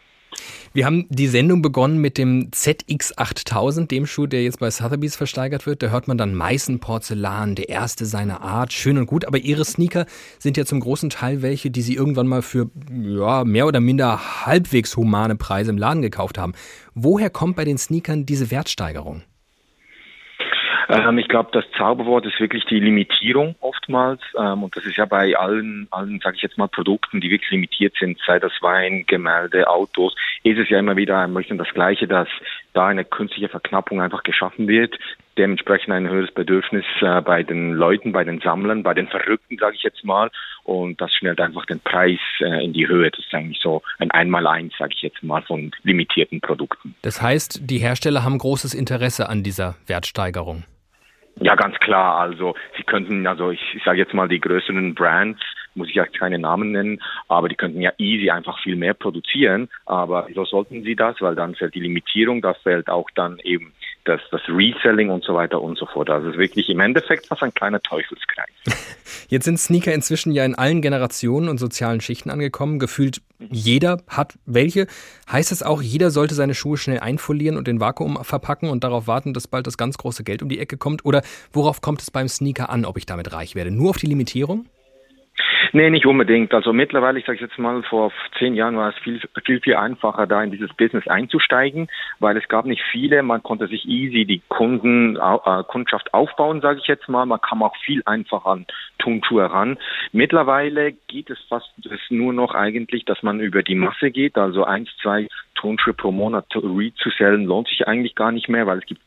[0.78, 5.66] Wir haben die Sendung begonnen mit dem ZX8000, dem Schuh, der jetzt bei Sotheby's versteigert
[5.66, 5.82] wird.
[5.82, 9.26] Da hört man dann Meißen Porzellan, der erste seiner Art, schön und gut.
[9.26, 10.06] Aber Ihre Sneaker
[10.38, 14.46] sind ja zum großen Teil welche, die Sie irgendwann mal für ja, mehr oder minder
[14.46, 16.54] halbwegs humane Preise im Laden gekauft haben.
[16.94, 19.24] Woher kommt bei den Sneakern diese Wertsteigerung?
[20.90, 24.22] Ähm, ich glaube, das Zauberwort ist wirklich die Limitierung oftmals.
[24.38, 27.52] Ähm, und das ist ja bei allen, allen, sage ich jetzt mal, Produkten, die wirklich
[27.52, 31.74] limitiert sind, sei das Wein, Gemälde, Autos, ist es ja immer wieder ein bisschen das
[31.74, 32.28] Gleiche, dass
[32.74, 34.98] da eine künstliche Verknappung einfach geschaffen wird,
[35.38, 39.76] dementsprechend ein höheres Bedürfnis äh, bei den Leuten, bei den Sammlern, bei den Verrückten, sage
[39.76, 40.30] ich jetzt mal.
[40.64, 43.10] Und das schnellt einfach den Preis äh, in die Höhe.
[43.12, 46.96] Das ist eigentlich so ein Einmaleins, sage ich jetzt mal, von limitierten Produkten.
[47.02, 50.64] Das heißt, die Hersteller haben großes Interesse an dieser Wertsteigerung.
[51.40, 52.20] Ja, ganz klar.
[52.20, 55.42] Also Sie könnten, also ich, ich sage jetzt mal die größeren Brands,
[55.76, 59.70] muss ich ja keine Namen nennen, aber die könnten ja easy einfach viel mehr produzieren.
[59.86, 61.22] Aber wieso sollten sie das?
[61.22, 63.74] Weil dann fällt die Limitierung, da fällt auch dann eben
[64.08, 66.10] das, das Reselling und so weiter und so fort.
[66.10, 68.50] Also es ist wirklich im Endeffekt was ein kleiner Teufelskreis.
[69.28, 72.80] Jetzt sind Sneaker inzwischen ja in allen Generationen und sozialen Schichten angekommen.
[72.80, 74.88] Gefühlt jeder hat welche.
[75.32, 79.08] Heißt es auch, jeder sollte seine Schuhe schnell einfolieren und in Vakuum verpacken und darauf
[79.08, 81.06] warten, dass bald das ganz große Geld um die Ecke kommt?
[81.06, 83.72] Oder worauf kommt es beim Sneaker an, ob ich damit reich werde?
[83.72, 84.66] Nur auf die Limitierung?
[85.78, 86.56] Nee, nicht unbedingt.
[86.56, 90.26] Also mittlerweile, ich sage jetzt mal, vor zehn Jahren war es viel, viel, viel einfacher,
[90.26, 91.88] da in dieses Business einzusteigen,
[92.18, 93.22] weil es gab nicht viele.
[93.22, 97.28] Man konnte sich easy die Kunden, äh, Kundschaft aufbauen, sage ich jetzt mal.
[97.28, 98.66] Man kam auch viel einfacher an
[98.98, 99.78] Turnschuhe ran.
[100.12, 104.64] Mittlerweile geht es fast es nur noch eigentlich, dass man über die Masse geht, also
[104.64, 109.02] eins, zwei Turnschuhe pro Monat re-zu-sellen lohnt sich eigentlich gar nicht mehr, weil es gibt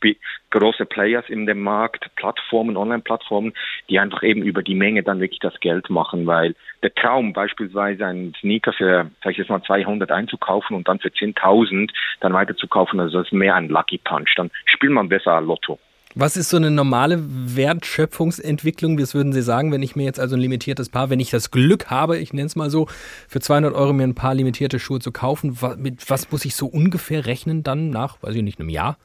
[0.51, 3.55] große Players in dem Markt, Plattformen, Online-Plattformen,
[3.89, 8.05] die einfach eben über die Menge dann wirklich das Geld machen, weil der Traum beispielsweise
[8.07, 13.01] einen Sneaker für, sag ich jetzt mal 200 einzukaufen und dann für 10.000 dann weiterzukaufen,
[13.01, 15.79] also das ist mehr ein Lucky Punch, dann spielt man besser Lotto.
[16.17, 18.99] Was ist so eine normale Wertschöpfungsentwicklung?
[18.99, 21.53] Was würden Sie sagen, wenn ich mir jetzt also ein limitiertes Paar, wenn ich das
[21.53, 22.87] Glück habe, ich nenne es mal so,
[23.29, 26.67] für 200 Euro mir ein paar limitierte Schuhe zu kaufen, mit was muss ich so
[26.67, 28.97] ungefähr rechnen dann nach, weiß ich nicht, einem Jahr?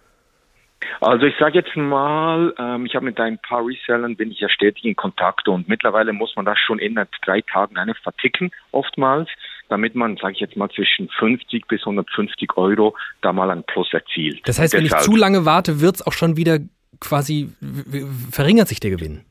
[0.99, 4.49] Also ich sage jetzt mal, ähm, ich habe mit ein paar Resellern bin ich ja
[4.49, 9.29] stetig in Kontakt und mittlerweile muss man das schon innerhalb drei Tagen eine verticken, oftmals,
[9.69, 13.93] damit man, sage ich jetzt mal, zwischen 50 bis 150 Euro da mal ein Plus
[13.93, 14.41] erzielt.
[14.45, 16.59] Das heißt, wenn ich zu lange warte, wird es auch schon wieder
[16.99, 17.49] quasi
[18.31, 19.25] verringert sich der Gewinn?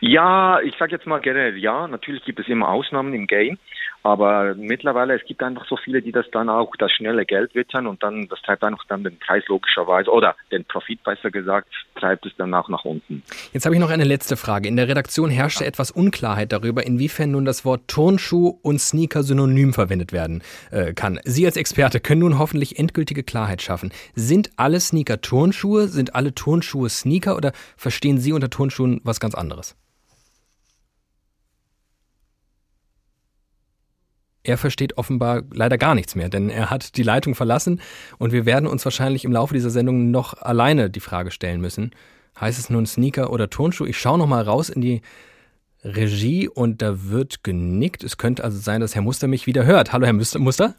[0.00, 1.88] Ja, ich sage jetzt mal generell ja.
[1.88, 3.58] Natürlich gibt es immer Ausnahmen im Game.
[4.02, 7.86] Aber mittlerweile, es gibt einfach so viele, die das dann auch das schnelle Geld wittern
[7.86, 12.24] und dann, das treibt einfach dann den Preis logischerweise oder den Profit besser gesagt, treibt
[12.26, 13.22] es dann auch nach unten.
[13.52, 14.68] Jetzt habe ich noch eine letzte Frage.
[14.68, 15.68] In der Redaktion herrschte ja.
[15.68, 21.20] etwas Unklarheit darüber, inwiefern nun das Wort Turnschuh und Sneaker synonym verwendet werden äh, kann.
[21.24, 23.92] Sie als Experte können nun hoffentlich endgültige Klarheit schaffen.
[24.14, 25.88] Sind alle Sneaker Turnschuhe?
[25.88, 29.76] Sind alle Turnschuhe Sneaker oder verstehen Sie unter Turnschuhen was ganz anderes?
[34.48, 37.80] Er versteht offenbar leider gar nichts mehr, denn er hat die Leitung verlassen
[38.18, 41.92] und wir werden uns wahrscheinlich im Laufe dieser Sendung noch alleine die Frage stellen müssen.
[42.40, 43.84] Heißt es nun Sneaker oder Turnschuh?
[43.84, 45.02] Ich schaue noch mal raus in die
[45.84, 48.02] Regie und da wird genickt.
[48.02, 49.92] Es könnte also sein, dass Herr Muster mich wieder hört.
[49.92, 50.74] Hallo, Herr Muster?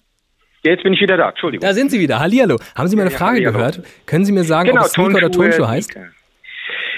[0.63, 1.61] Jetzt bin ich wieder da, Entschuldigung.
[1.61, 2.19] Da sind Sie wieder.
[2.19, 2.57] Hallihallo.
[2.75, 3.81] Haben Sie meine ja, Frage ja, gehört?
[4.05, 5.91] Können Sie mir sagen, genau, ob es Sneaker oder Turnschuh heißt?
[5.91, 6.09] Sneaker.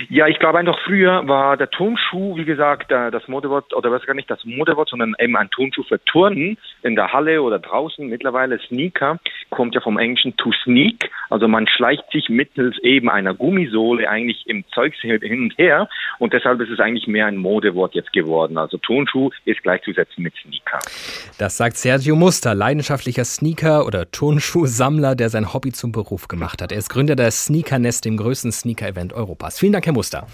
[0.10, 4.14] Ja, ich glaube einfach früher war der Turnschuh, wie gesagt, das Modewort, oder was gar
[4.14, 8.08] nicht das Modewort, sondern eben ein Turnschuh für Turnen in der Halle oder draußen.
[8.08, 13.34] Mittlerweile Sneaker kommt ja vom Englischen to sneak, also man schleicht sich mittels eben einer
[13.34, 15.88] Gummisohle eigentlich im Zeug hin und her
[16.20, 18.58] und deshalb ist es eigentlich mehr ein Modewort jetzt geworden.
[18.58, 20.80] Also Turnschuh ist gleichzusetzen mit Sneaker.
[21.38, 26.72] Das sagt Sergio Muster, leidenschaftlicher Sneaker- oder Turnschuhsammler, der sein Hobby zum Beruf gemacht hat.
[26.72, 29.60] Er ist Gründer der Sneaker Nest, dem größten Sneaker-Event Europas.
[29.60, 30.28] Vielen Dank, Herr Muster.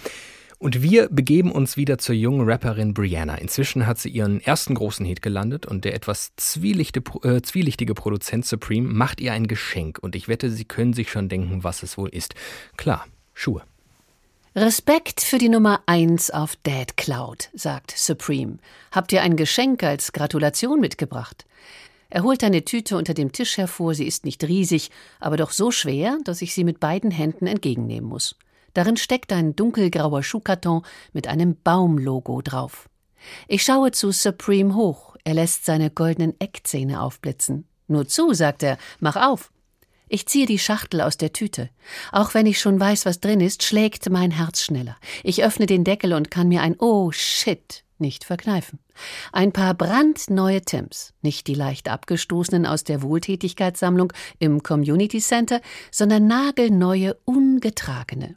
[0.59, 3.35] Und wir begeben uns wieder zur jungen Rapperin Brianna.
[3.35, 8.45] Inzwischen hat sie ihren ersten großen Hit gelandet und der etwas zwielichtige, äh, zwielichtige Produzent
[8.45, 9.99] Supreme macht ihr ein Geschenk.
[10.01, 12.33] Und ich wette, Sie können sich schon denken, was es wohl ist.
[12.75, 13.61] Klar, Schuhe.
[14.55, 18.57] Respekt für die Nummer 1 auf Dad Cloud, sagt Supreme.
[18.91, 21.45] Habt ihr ein Geschenk als Gratulation mitgebracht?
[22.09, 24.89] Er holt eine Tüte unter dem Tisch hervor, sie ist nicht riesig,
[25.19, 28.35] aber doch so schwer, dass ich sie mit beiden Händen entgegennehmen muss.
[28.77, 32.87] Darin steckt ein dunkelgrauer Schuhkarton mit einem Baumlogo drauf.
[33.47, 37.67] Ich schaue zu Supreme hoch, er lässt seine goldenen Eckzähne aufblitzen.
[37.87, 39.51] Nur zu, sagt er, mach auf.
[40.09, 41.71] Ich ziehe die Schachtel aus der Tüte.
[42.11, 44.95] Auch wenn ich schon weiß, was drin ist, schlägt mein Herz schneller.
[45.23, 48.77] Ich öffne den Deckel und kann mir ein Oh shit nicht verkneifen.
[49.31, 56.27] Ein paar brandneue Tims, nicht die leicht abgestoßenen aus der Wohltätigkeitssammlung im Community Center, sondern
[56.27, 58.35] nagelneue, ungetragene.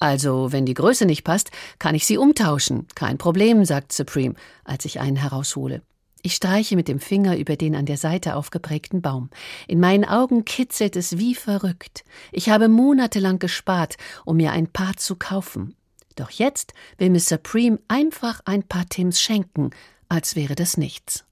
[0.00, 2.88] Also, wenn die Größe nicht passt, kann ich sie umtauschen.
[2.94, 4.34] Kein Problem, sagt Supreme,
[4.64, 5.82] als ich einen heraushole.
[6.22, 9.30] Ich streiche mit dem Finger über den an der Seite aufgeprägten Baum.
[9.68, 12.04] In meinen Augen kitzelt es wie verrückt.
[12.32, 15.76] Ich habe monatelang gespart, um mir ein paar zu kaufen.
[16.16, 19.70] Doch jetzt will Miss Supreme einfach ein paar Tims schenken,
[20.08, 21.24] als wäre das nichts.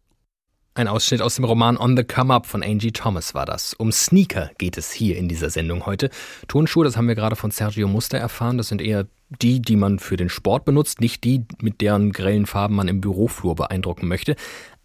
[0.79, 3.75] Ein Ausschnitt aus dem Roman On the Come Up von Angie Thomas war das.
[3.75, 6.09] Um Sneaker geht es hier in dieser Sendung heute.
[6.47, 9.09] Turnschuhe, das haben wir gerade von Sergio Muster erfahren, das sind eher
[9.43, 13.01] die, die man für den Sport benutzt, nicht die, mit deren grellen Farben man im
[13.01, 14.37] Büroflur beeindrucken möchte.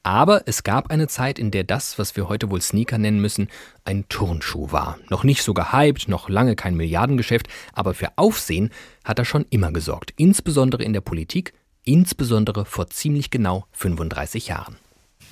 [0.01, 3.47] Aber es gab eine Zeit, in der das, was wir heute wohl Sneaker nennen müssen,
[3.85, 4.97] ein Turnschuh war.
[5.11, 8.71] Noch nicht so gehypt, noch lange kein Milliardengeschäft, aber für Aufsehen
[9.03, 10.11] hat er schon immer gesorgt.
[10.17, 11.53] Insbesondere in der Politik,
[11.83, 14.77] insbesondere vor ziemlich genau 35 Jahren.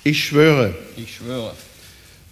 [0.04, 0.74] Ich schwöre.
[0.96, 1.54] Ich schwöre.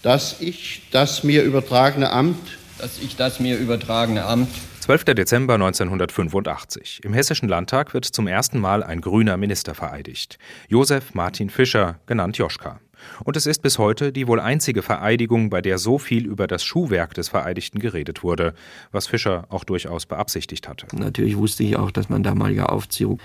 [0.03, 2.59] Dass ich das mir übertragene Amt.
[2.79, 4.49] Dass ich das mir übertragene Amt
[4.91, 5.05] 12.
[5.05, 7.05] Dezember 1985.
[7.05, 10.37] Im Hessischen Landtag wird zum ersten Mal ein grüner Minister vereidigt.
[10.69, 12.81] Josef Martin Fischer, genannt Joschka.
[13.23, 16.65] Und es ist bis heute die wohl einzige Vereidigung, bei der so viel über das
[16.65, 18.53] Schuhwerk des Vereidigten geredet wurde,
[18.91, 20.87] was Fischer auch durchaus beabsichtigt hatte.
[20.97, 23.21] Natürlich wusste ich auch, dass mein damaliger Aufziehung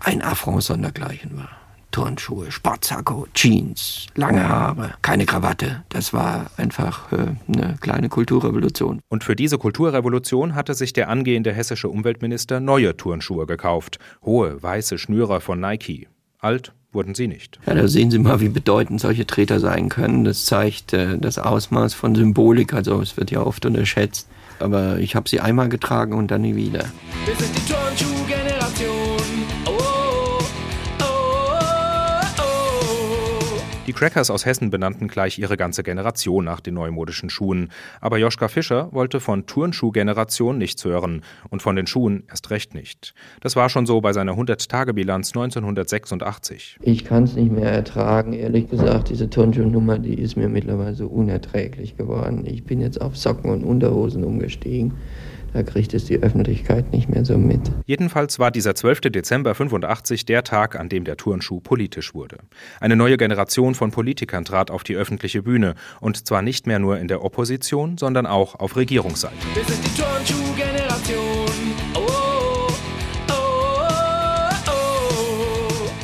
[0.00, 1.65] ein Affront sondergleichen war.
[1.96, 5.82] Turnschuhe, Sportsacko, Jeans, lange Haare, keine Krawatte.
[5.88, 7.16] Das war einfach äh,
[7.48, 9.00] eine kleine Kulturrevolution.
[9.08, 13.98] Und für diese Kulturrevolution hatte sich der angehende hessische Umweltminister neue Turnschuhe gekauft.
[14.22, 16.06] Hohe, weiße Schnürer von Nike.
[16.38, 17.58] Alt wurden sie nicht.
[17.66, 20.24] Ja, da sehen Sie mal, wie bedeutend solche Treter sein können.
[20.24, 22.74] Das zeigt äh, das Ausmaß von Symbolik.
[22.74, 24.28] Also es wird ja oft unterschätzt.
[24.58, 26.84] Aber ich habe sie einmal getragen und dann nie wieder.
[27.24, 28.15] Wir sind die Turnschuh-Generation.
[33.86, 37.68] Die Crackers aus Hessen benannten gleich ihre ganze Generation nach den neumodischen Schuhen.
[38.00, 43.14] Aber Joschka Fischer wollte von Turnschuh-Generation nichts hören und von den Schuhen erst recht nicht.
[43.40, 46.78] Das war schon so bei seiner 100-Tage-Bilanz 1986.
[46.82, 49.08] Ich kann es nicht mehr ertragen, ehrlich gesagt.
[49.10, 52.44] Diese Turnschuhnummer, die ist mir mittlerweile unerträglich geworden.
[52.44, 54.94] Ich bin jetzt auf Socken und Unterhosen umgestiegen.
[55.56, 57.62] Da kriegt es die Öffentlichkeit nicht mehr so mit.
[57.86, 59.00] Jedenfalls war dieser 12.
[59.10, 62.36] Dezember 85 der Tag, an dem der Turnschuh politisch wurde.
[62.78, 66.98] Eine neue Generation von Politikern trat auf die öffentliche Bühne und zwar nicht mehr nur
[66.98, 69.34] in der Opposition, sondern auch auf Regierungsseite.
[69.54, 71.46] Wir sind die Turnschuh-Generation.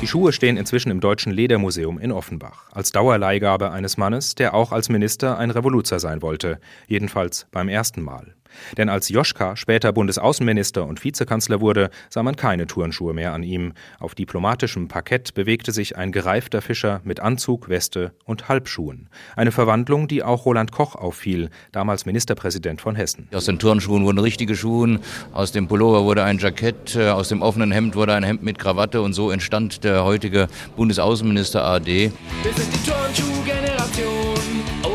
[0.00, 4.72] Die Schuhe stehen inzwischen im Deutschen Ledermuseum in Offenbach, als Dauerleihgabe eines Mannes, der auch
[4.72, 8.34] als Minister ein Revoluzer sein wollte, jedenfalls beim ersten Mal.
[8.76, 13.72] Denn als Joschka später Bundesaußenminister und Vizekanzler wurde, sah man keine Turnschuhe mehr an ihm.
[13.98, 19.08] Auf diplomatischem Parkett bewegte sich ein gereifter Fischer mit Anzug, Weste und Halbschuhen.
[19.36, 23.28] Eine Verwandlung, die auch Roland Koch auffiel, damals Ministerpräsident von Hessen.
[23.32, 25.00] Aus den Turnschuhen wurden richtige Schuhe,
[25.32, 28.58] aus dem Pullover wurde ein Jackett, äh, aus dem offenen Hemd wurde ein Hemd mit
[28.58, 32.12] Krawatte und so entstand der heutige Bundesaußenminister AD.
[32.42, 34.91] Wir sind die Turnschuh-Generation.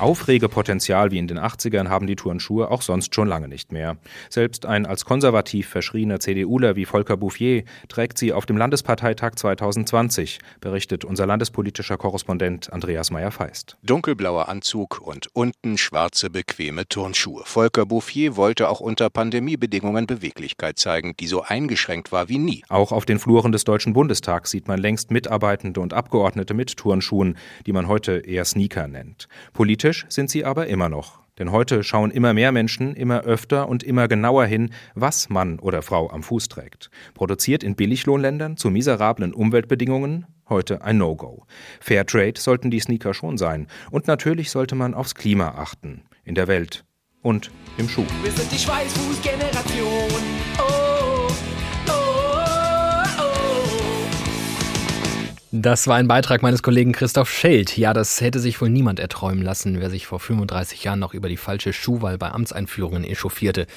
[0.00, 3.96] Aufregepotenzial wie in den 80ern haben die Turnschuhe auch sonst schon lange nicht mehr.
[4.28, 10.40] Selbst ein als konservativ verschrieener CDUler wie Volker Bouffier trägt sie auf dem Landesparteitag 2020,
[10.60, 13.78] berichtet unser landespolitischer Korrespondent Andreas Meyer-Feist.
[13.82, 17.42] Dunkelblauer Anzug und unten schwarze bequeme Turnschuhe.
[17.46, 22.62] Volker Bouffier wollte auch unter Pandemiebedingungen Beweglichkeit zeigen, die so eingeschränkt war wie nie.
[22.68, 27.38] Auch auf den Fluren des Deutschen Bundestags sieht man längst Mitarbeitende und Abgeordnete mit Turnschuhen,
[27.66, 29.28] die man heute eher Sneaker nennt.
[29.54, 31.20] Politisch sind sie aber immer noch.
[31.38, 35.82] Denn heute schauen immer mehr Menschen immer öfter und immer genauer hin, was Mann oder
[35.82, 36.90] Frau am Fuß trägt.
[37.12, 40.26] Produziert in Billiglohnländern zu miserablen Umweltbedingungen?
[40.48, 41.44] Heute ein No-Go.
[41.80, 43.66] Fairtrade sollten die Sneaker schon sein.
[43.90, 46.04] Und natürlich sollte man aufs Klima achten.
[46.24, 46.84] In der Welt
[47.22, 48.06] und im Schuh.
[48.22, 49.73] Wir sind die Schweißfuß-Generation.
[55.56, 57.78] Das war ein Beitrag meines Kollegen Christoph Schelt.
[57.78, 61.28] Ja, das hätte sich wohl niemand erträumen lassen, wer sich vor 35 Jahren noch über
[61.28, 63.68] die falsche Schuhwahl bei Amtseinführungen echauffierte.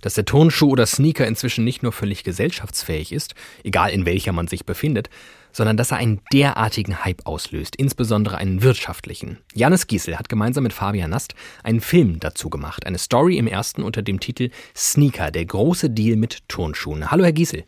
[0.00, 4.48] Dass der Turnschuh oder Sneaker inzwischen nicht nur völlig gesellschaftsfähig ist, egal in welcher man
[4.48, 5.10] sich befindet,
[5.52, 9.36] sondern dass er einen derartigen Hype auslöst, insbesondere einen wirtschaftlichen.
[9.52, 13.82] Janis Giesel hat gemeinsam mit Fabian Nast einen Film dazu gemacht, eine Story im ersten
[13.82, 17.10] unter dem Titel Sneaker, der große Deal mit Turnschuhen.
[17.10, 17.64] Hallo Herr Giesel.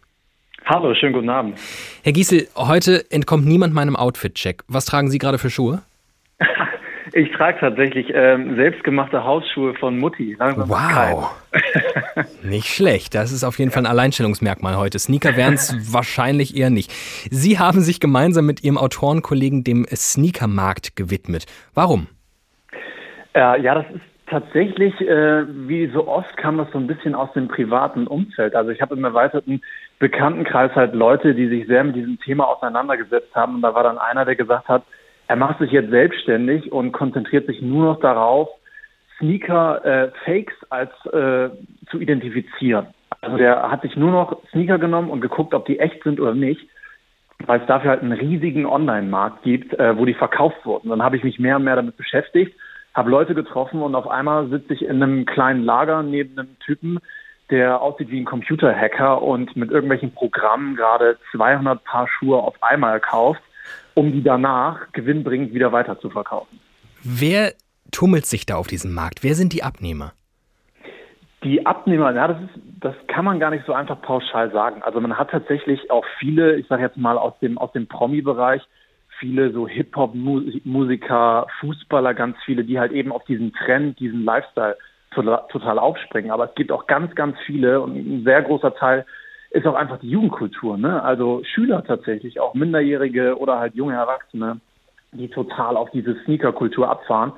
[0.68, 1.58] Hallo, schönen guten Abend.
[2.04, 4.64] Herr Giesel, heute entkommt niemand meinem Outfit-Check.
[4.68, 5.82] Was tragen Sie gerade für Schuhe?
[7.14, 10.36] Ich trage tatsächlich ähm, selbstgemachte Hausschuhe von Mutti.
[10.38, 11.34] Wow.
[12.42, 13.14] nicht schlecht.
[13.14, 14.98] Das ist auf jeden Fall ein Alleinstellungsmerkmal heute.
[14.98, 16.92] Sneaker wären es wahrscheinlich eher nicht.
[17.30, 21.46] Sie haben sich gemeinsam mit Ihrem Autorenkollegen dem Sneakermarkt gewidmet.
[21.72, 22.08] Warum?
[23.34, 27.32] Äh, ja, das ist tatsächlich, äh, wie so oft, kam das so ein bisschen aus
[27.32, 28.54] dem privaten Umfeld.
[28.54, 29.60] Also ich habe im erweiterten
[29.98, 33.56] Bekanntenkreis halt Leute, die sich sehr mit diesem Thema auseinandergesetzt haben.
[33.56, 34.82] Und da war dann einer, der gesagt hat,
[35.26, 38.48] er macht sich jetzt selbstständig und konzentriert sich nur noch darauf,
[39.18, 41.50] Sneaker-Fakes äh, als äh,
[41.90, 42.86] zu identifizieren.
[43.20, 46.34] Also der hat sich nur noch Sneaker genommen und geguckt, ob die echt sind oder
[46.34, 46.68] nicht,
[47.46, 50.88] weil es dafür halt einen riesigen Online-Markt gibt, äh, wo die verkauft wurden.
[50.88, 52.54] Dann habe ich mich mehr und mehr damit beschäftigt,
[52.98, 56.98] habe Leute getroffen und auf einmal sitze ich in einem kleinen Lager neben einem Typen,
[57.50, 63.00] der aussieht wie ein Computerhacker und mit irgendwelchen Programmen gerade 200 Paar Schuhe auf einmal
[63.00, 63.40] kauft
[63.98, 66.60] um die danach gewinnbringend wieder weiter zu verkaufen.
[67.02, 67.52] Wer
[67.90, 69.24] tummelt sich da auf diesem Markt?
[69.24, 70.12] Wer sind die Abnehmer?
[71.42, 74.82] Die Abnehmer, ja, das, ist, das kann man gar nicht so einfach pauschal sagen.
[74.82, 78.62] Also man hat tatsächlich auch viele, ich sage jetzt mal aus dem, aus dem Promi-Bereich,
[79.18, 84.76] viele so Hip-Hop-Musiker, Fußballer, ganz viele, die halt eben auf diesen Trend, diesen Lifestyle
[85.12, 86.30] total aufspringen.
[86.30, 89.04] Aber es gibt auch ganz, ganz viele und ein sehr großer Teil
[89.50, 90.76] ist auch einfach die Jugendkultur.
[90.76, 91.02] Ne?
[91.02, 94.60] Also Schüler tatsächlich, auch Minderjährige oder halt junge Erwachsene,
[95.12, 97.32] die total auf diese Sneaker-Kultur abfahren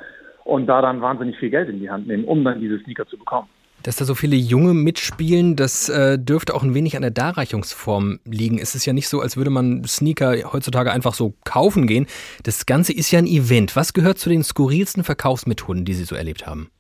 [0.44, 3.16] und da dann wahnsinnig viel Geld in die Hand nehmen, um dann diese Sneaker zu
[3.16, 3.48] bekommen.
[3.82, 8.20] Dass da so viele Junge mitspielen, das äh, dürfte auch ein wenig an der Darreichungsform
[8.24, 8.58] liegen.
[8.58, 12.06] Es ist ja nicht so, als würde man Sneaker heutzutage einfach so kaufen gehen.
[12.44, 13.76] Das Ganze ist ja ein Event.
[13.76, 16.70] Was gehört zu den skurrilsten Verkaufsmethoden, die Sie so erlebt haben?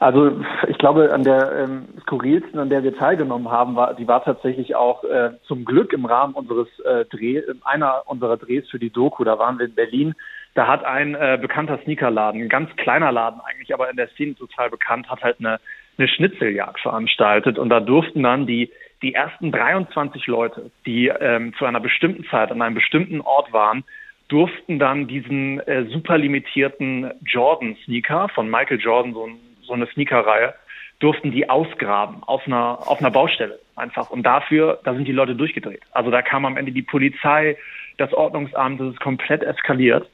[0.00, 0.32] Also
[0.66, 4.74] ich glaube, an der ähm, skurrilsten, an der wir teilgenommen haben, war, die war tatsächlich
[4.74, 9.22] auch äh, zum Glück im Rahmen unseres äh, Dreh, einer unserer Drehs für die Doku.
[9.22, 10.14] Da waren wir in Berlin.
[10.54, 14.34] Da hat ein äh, bekannter Sneakerladen, ein ganz kleiner Laden eigentlich, aber in der Szene
[14.34, 15.60] total bekannt, hat halt eine,
[15.98, 18.70] eine Schnitzeljagd veranstaltet und da durften dann die
[19.02, 23.82] die ersten 23 Leute, die ähm, zu einer bestimmten Zeit an einem bestimmten Ort waren,
[24.28, 29.86] durften dann diesen äh, super limitierten Jordan Sneaker von Michael Jordan, so ein so eine
[29.86, 30.54] Sneakerreihe,
[30.98, 34.10] durften die ausgraben auf einer, auf einer Baustelle einfach.
[34.10, 35.82] Und dafür, da sind die Leute durchgedreht.
[35.92, 37.56] Also da kam am Ende die Polizei,
[37.98, 40.08] das Ordnungsamt, das ist komplett eskaliert,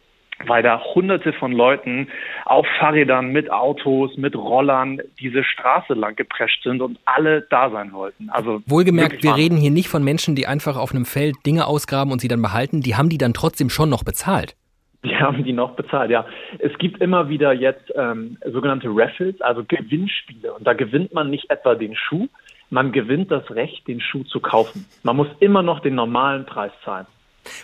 [0.46, 2.08] weil da hunderte von Leuten
[2.44, 7.92] auf Fahrrädern, mit Autos, mit Rollern diese Straße lang geprescht sind und alle da sein
[7.92, 8.30] wollten.
[8.30, 12.12] Also Wohlgemerkt, wir reden hier nicht von Menschen, die einfach auf einem Feld Dinge ausgraben
[12.12, 12.80] und sie dann behalten.
[12.82, 14.56] Die haben die dann trotzdem schon noch bezahlt.
[15.04, 16.26] Die haben die noch bezahlt, ja.
[16.58, 20.52] Es gibt immer wieder jetzt ähm, sogenannte Raffles, also Gewinnspiele.
[20.52, 22.26] Und da gewinnt man nicht etwa den Schuh,
[22.70, 24.86] man gewinnt das Recht, den Schuh zu kaufen.
[25.04, 27.06] Man muss immer noch den normalen Preis zahlen.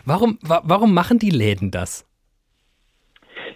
[0.04, 2.06] Warum, wa warum machen die Läden das?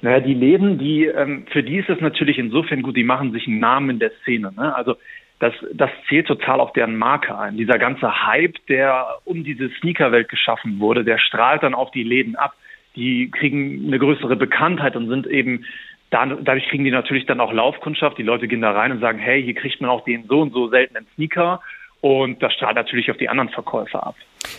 [0.02, 3.46] Naja, die Läden, die, ähm, für die ist es natürlich insofern gut, die machen sich
[3.46, 4.52] einen Namen in der Szene.
[4.56, 4.74] Ne?
[4.74, 4.96] Also
[5.38, 7.56] das, das zählt total auf deren Marke ein.
[7.56, 12.36] Dieser ganze Hype, der um diese Sneakerwelt geschaffen wurde, der strahlt dann auf die Läden
[12.36, 12.54] ab
[12.98, 15.64] die kriegen eine größere Bekanntheit und sind eben
[16.10, 18.18] dadurch kriegen die natürlich dann auch Laufkundschaft.
[18.18, 20.52] Die Leute gehen da rein und sagen, hey, hier kriegt man auch den so und
[20.52, 21.60] so seltenen Sneaker.
[22.00, 24.14] Und das strahlt natürlich auf die anderen Verkäufer ab.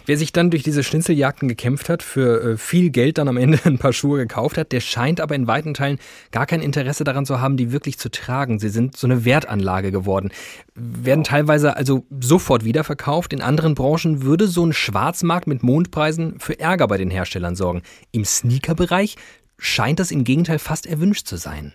[0.06, 3.60] Wer sich dann durch diese Schnitzeljagden gekämpft hat, für äh, viel Geld dann am Ende
[3.66, 6.00] ein paar Schuhe gekauft hat, der scheint aber in weiten Teilen
[6.32, 8.60] gar kein Interesse daran zu haben, die wirklich zu tragen.
[8.60, 10.32] Sie sind so eine Wertanlage geworden,
[10.76, 13.32] werden teilweise also sofort wiederverkauft.
[13.32, 17.84] In anderen Branchen würde so ein Schwarzmarkt mit Mondpreisen für Ärger bei den Herstellern sorgen.
[18.12, 19.16] Im Sneakerbereich
[19.58, 21.74] scheint das im Gegenteil fast erwünscht zu sein.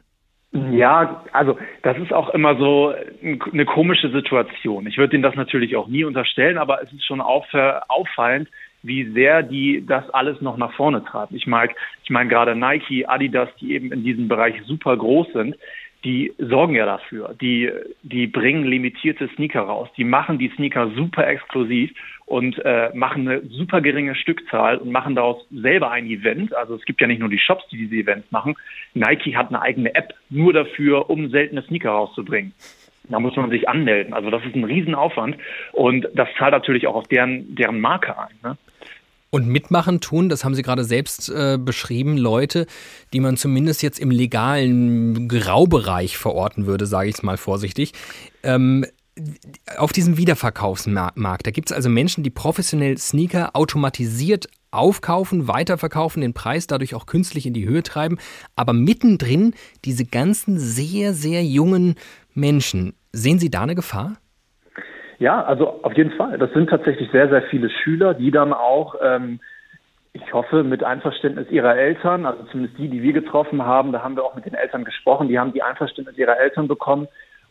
[0.71, 2.95] Ja, also das ist auch immer so
[3.53, 4.87] eine komische Situation.
[4.87, 8.49] Ich würde Ihnen das natürlich auch nie unterstellen, aber es ist schon auffallend,
[8.85, 11.35] wie sehr die das alles noch nach vorne traten.
[11.35, 15.57] Ich mag, ich meine gerade Nike, Adidas, die eben in diesem Bereich super groß sind,
[16.05, 17.35] die sorgen ja dafür.
[17.41, 17.71] Die,
[18.03, 19.89] die bringen limitierte Sneaker raus.
[19.97, 21.91] Die machen die Sneaker super exklusiv
[22.27, 26.55] und äh, machen eine super geringe Stückzahl und machen daraus selber ein Event.
[26.55, 28.55] Also es gibt ja nicht nur die Shops, die diese Events machen.
[28.95, 32.53] Nike hat eine eigene App nur dafür, um seltene Sneaker rauszubringen.
[33.11, 34.15] Da muss man sich anmelden.
[34.15, 35.37] Also das ist ein Riesenaufwand
[35.73, 38.35] und das zahlt natürlich auch auf deren, deren Marke ein.
[38.43, 38.57] Ne?
[39.35, 42.67] Und mitmachen tun, das haben Sie gerade selbst äh, beschrieben, Leute,
[43.13, 47.93] die man zumindest jetzt im legalen Graubereich verorten würde, sage ich es mal vorsichtig.
[48.45, 48.87] Ähm,
[49.79, 56.35] auf diesem Wiederverkaufsmarkt, da gibt es also Menschen, die professionell Sneaker automatisiert aufkaufen, weiterverkaufen, den
[56.35, 58.19] Preis dadurch auch künstlich in die Höhe treiben,
[58.57, 59.55] aber mittendrin
[59.85, 61.95] diese ganzen sehr, sehr jungen
[62.35, 62.95] Menschen.
[63.13, 64.17] Sehen Sie da eine Gefahr?
[65.21, 66.39] Ja, also auf jeden Fall.
[66.39, 69.39] Das sind tatsächlich sehr, sehr viele Schüler, die dann auch, ähm,
[70.13, 74.17] ich hoffe, mit Einverständnis ihrer Eltern, also zumindest die, die wir getroffen haben, da haben
[74.17, 77.07] wir auch mit den Eltern gesprochen, die haben die Einverständnis ihrer Eltern bekommen,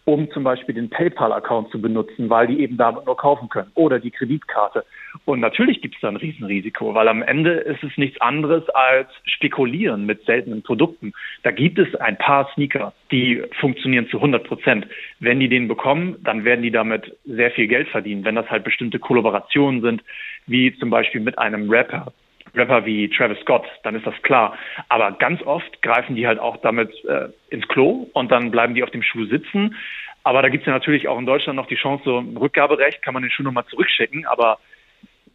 [0.06, 4.00] um zum Beispiel den PayPal-Account zu benutzen, weil die eben damit nur kaufen können oder
[4.00, 4.84] die Kreditkarte.
[5.26, 9.08] Und natürlich gibt es da ein Riesenrisiko, weil am Ende ist es nichts anderes als
[9.26, 11.14] spekulieren mit seltenen Produkten.
[11.44, 14.88] Da gibt es ein paar Sneaker, die funktionieren zu 100 Prozent.
[15.20, 18.26] Wenn die den bekommen, dann werden die damit sehr viel Geld verdienen.
[18.26, 20.04] Wenn das halt bestimmte Kollaborationen sind,
[20.48, 22.12] wie zum Beispiel mit einem Rapper,
[22.56, 24.58] Rapper wie Travis Scott, dann ist das klar.
[24.90, 28.84] Aber ganz oft greifen die halt auch damit äh, ins Klo und dann bleiben die
[28.84, 29.76] auf dem Schuh sitzen.
[30.24, 33.02] Aber da gibt es ja natürlich auch in Deutschland noch die Chance, so ein Rückgaberecht,
[33.02, 34.26] kann man den Schuh nochmal zurückschicken.
[34.26, 34.60] Aber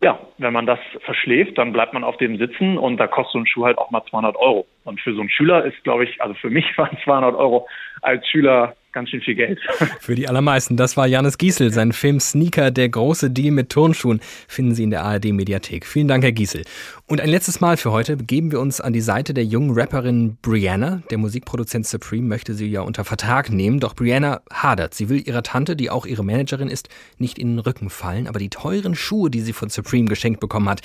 [0.00, 3.38] ja, wenn man das verschläft, dann bleibt man auf dem sitzen und da kostet so
[3.40, 4.66] ein Schuh halt auch mal 200 Euro.
[4.84, 7.66] Und für so einen Schüler ist, glaube ich, also für mich waren 200 Euro
[8.00, 9.60] als Schüler ganz schön viel Geld.
[10.00, 10.76] Für die allermeisten.
[10.76, 11.72] Das war Janis Giesel.
[11.72, 15.86] Sein Film Sneaker, der große Deal mit Turnschuhen, finden Sie in der ARD-Mediathek.
[15.86, 16.64] Vielen Dank, Herr Giesel.
[17.06, 20.36] Und ein letztes Mal für heute begeben wir uns an die Seite der jungen Rapperin
[20.42, 21.02] Brianna.
[21.10, 24.94] Der Musikproduzent Supreme möchte sie ja unter Vertrag nehmen, doch Brianna hadert.
[24.94, 26.88] Sie will ihrer Tante, die auch ihre Managerin ist,
[27.18, 30.68] nicht in den Rücken fallen, aber die teuren Schuhe, die sie von Supreme geschenkt bekommen
[30.68, 30.80] hat,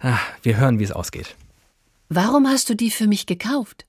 [0.00, 1.36] ah, wir hören, wie es ausgeht.
[2.08, 3.84] Warum hast du die für mich gekauft?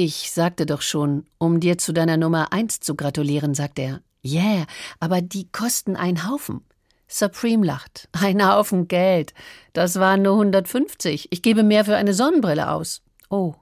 [0.00, 4.00] Ich sagte doch schon, um dir zu deiner Nummer eins zu gratulieren, sagt er.
[4.24, 4.64] Yeah,
[5.00, 6.60] aber die kosten einen Haufen.
[7.08, 8.08] Supreme lacht.
[8.12, 9.34] Ein Haufen Geld.
[9.72, 11.32] Das waren nur 150.
[11.32, 13.02] Ich gebe mehr für eine Sonnenbrille aus.
[13.28, 13.56] Oh,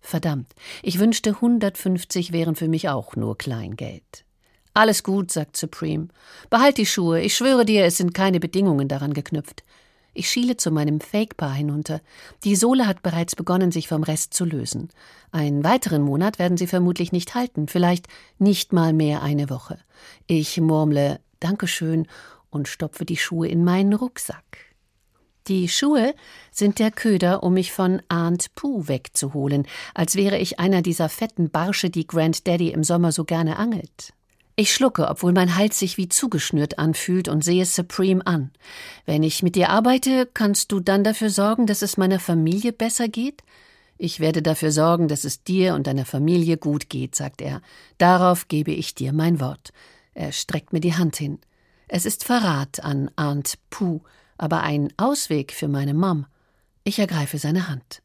[0.00, 0.52] verdammt.
[0.82, 4.24] Ich wünschte, 150 wären für mich auch nur Kleingeld.
[4.74, 6.08] Alles gut, sagt Supreme.
[6.50, 7.20] Behalt die Schuhe.
[7.20, 9.62] Ich schwöre dir, es sind keine Bedingungen daran geknüpft.
[10.18, 12.00] Ich schiele zu meinem Fake-Paar hinunter.
[12.42, 14.88] Die Sohle hat bereits begonnen, sich vom Rest zu lösen.
[15.30, 18.06] Einen weiteren Monat werden sie vermutlich nicht halten, vielleicht
[18.38, 19.78] nicht mal mehr eine Woche.
[20.26, 22.06] Ich murmle Dankeschön
[22.48, 24.56] und stopfe die Schuhe in meinen Rucksack.
[25.48, 26.14] Die Schuhe
[26.50, 31.50] sind der Köder, um mich von Aunt Pooh wegzuholen, als wäre ich einer dieser fetten
[31.50, 34.14] Barsche, die Grand Daddy im Sommer so gerne angelt.
[34.58, 38.52] Ich schlucke, obwohl mein Hals sich wie zugeschnürt anfühlt und sehe Supreme an.
[39.04, 43.06] Wenn ich mit dir arbeite, kannst du dann dafür sorgen, dass es meiner Familie besser
[43.06, 43.42] geht?
[43.98, 47.60] Ich werde dafür sorgen, dass es dir und deiner Familie gut geht, sagt er.
[47.98, 49.74] Darauf gebe ich dir mein Wort.
[50.14, 51.38] Er streckt mir die Hand hin.
[51.86, 54.00] Es ist Verrat an Aunt Pooh,
[54.38, 56.24] aber ein Ausweg für meine Mom.
[56.82, 58.00] Ich ergreife seine Hand.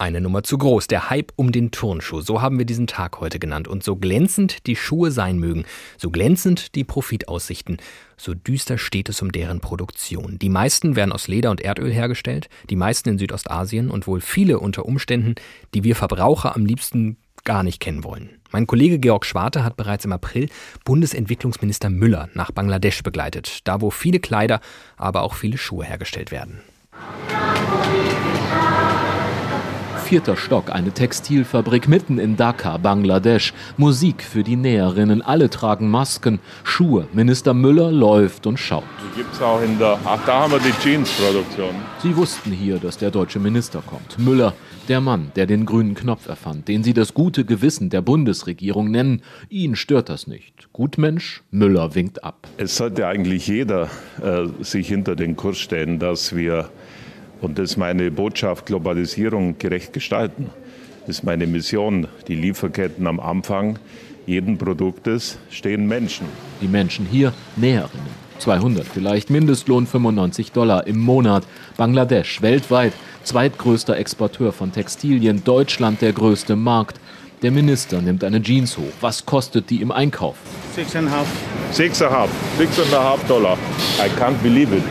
[0.00, 3.40] Eine Nummer zu groß, der Hype um den Turnschuh, so haben wir diesen Tag heute
[3.40, 3.66] genannt.
[3.66, 5.64] Und so glänzend die Schuhe sein mögen,
[5.96, 7.78] so glänzend die Profitaussichten,
[8.16, 10.38] so düster steht es um deren Produktion.
[10.38, 14.60] Die meisten werden aus Leder und Erdöl hergestellt, die meisten in Südostasien und wohl viele
[14.60, 15.34] unter Umständen,
[15.74, 18.30] die wir Verbraucher am liebsten gar nicht kennen wollen.
[18.52, 20.48] Mein Kollege Georg Schwarte hat bereits im April
[20.84, 24.60] Bundesentwicklungsminister Müller nach Bangladesch begleitet, da wo viele Kleider,
[24.96, 26.60] aber auch viele Schuhe hergestellt werden.
[30.08, 33.52] Vierter Stock, eine Textilfabrik mitten in Dhaka, Bangladesch.
[33.76, 37.06] Musik für die Näherinnen, alle tragen Masken, Schuhe.
[37.12, 38.84] Minister Müller läuft und schaut.
[39.02, 41.74] Die gibt's auch in der, ach, da haben wir die Jeans-Produktion.
[42.02, 44.18] Sie wussten hier, dass der deutsche Minister kommt.
[44.18, 44.54] Müller,
[44.88, 49.20] der Mann, der den grünen Knopf erfand, den Sie das gute Gewissen der Bundesregierung nennen,
[49.50, 50.72] ihn stört das nicht.
[50.72, 52.48] Gutmensch, Müller winkt ab.
[52.56, 53.90] Es sollte eigentlich jeder
[54.22, 56.70] äh, sich hinter den Kurs stellen, dass wir
[57.40, 60.50] und das ist meine Botschaft, Globalisierung gerecht gestalten.
[61.06, 63.78] Das ist meine Mission, die Lieferketten am Anfang
[64.26, 66.26] jeden Produktes stehen Menschen.
[66.60, 68.28] Die Menschen hier Näherinnen.
[68.38, 71.44] 200 vielleicht, Mindestlohn 95 Dollar im Monat.
[71.76, 72.92] Bangladesch weltweit
[73.24, 77.00] zweitgrößter Exporteur von Textilien, Deutschland der größte Markt.
[77.42, 78.92] Der Minister nimmt eine Jeans hoch.
[79.00, 80.36] Was kostet die im Einkauf?
[80.74, 81.26] Six and a half.
[81.72, 82.30] Six and a half.
[82.56, 83.56] Six and a half Dollar.
[83.98, 84.82] I can't believe it.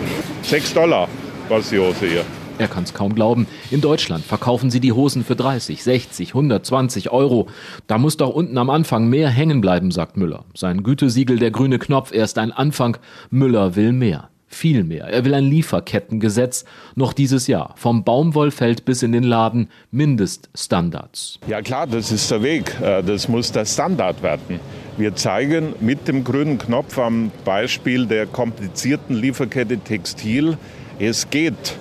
[0.44, 1.08] Sechs Dollar,
[1.50, 2.26] was die Hose hier.
[2.60, 3.46] Er kann es kaum glauben.
[3.70, 7.48] In Deutschland verkaufen sie die Hosen für 30, 60, 120 Euro.
[7.86, 10.46] Da muss doch unten am Anfang mehr hängen bleiben, sagt Müller.
[10.56, 12.98] Sein Gütesiegel, der grüne Knopf, erst ein Anfang.
[13.30, 14.30] Müller will mehr.
[14.50, 15.06] Viel mehr.
[15.06, 17.74] Er will ein Lieferkettengesetz noch dieses Jahr.
[17.76, 21.40] Vom Baumwollfeld bis in den Laden Mindeststandards.
[21.48, 22.74] Ja klar, das ist der Weg.
[22.82, 24.60] Äh, das muss der Standard werden.
[24.98, 30.58] Wir zeigen mit dem grünen Knopf am Beispiel der komplizierten Lieferkette Textil,
[30.98, 31.78] es geht.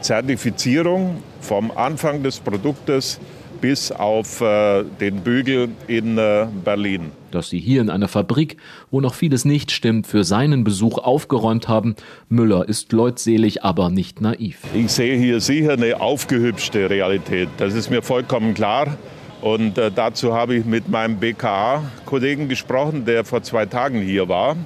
[0.00, 3.20] Zertifizierung vom Anfang des Produktes
[3.60, 7.12] bis auf äh, den Bügel in äh, Berlin.
[7.30, 8.56] Dass sie hier in einer Fabrik,
[8.90, 11.94] wo noch vieles nicht stimmt, für seinen Besuch aufgeräumt haben,
[12.28, 14.58] Müller ist leutselig, aber nicht naiv.
[14.74, 17.48] Ich sehe hier sicher eine aufgehübschte Realität.
[17.58, 18.96] Das ist mir vollkommen klar.
[19.42, 24.56] Und äh, dazu habe ich mit meinem BKA-Kollegen gesprochen, der vor zwei Tagen hier war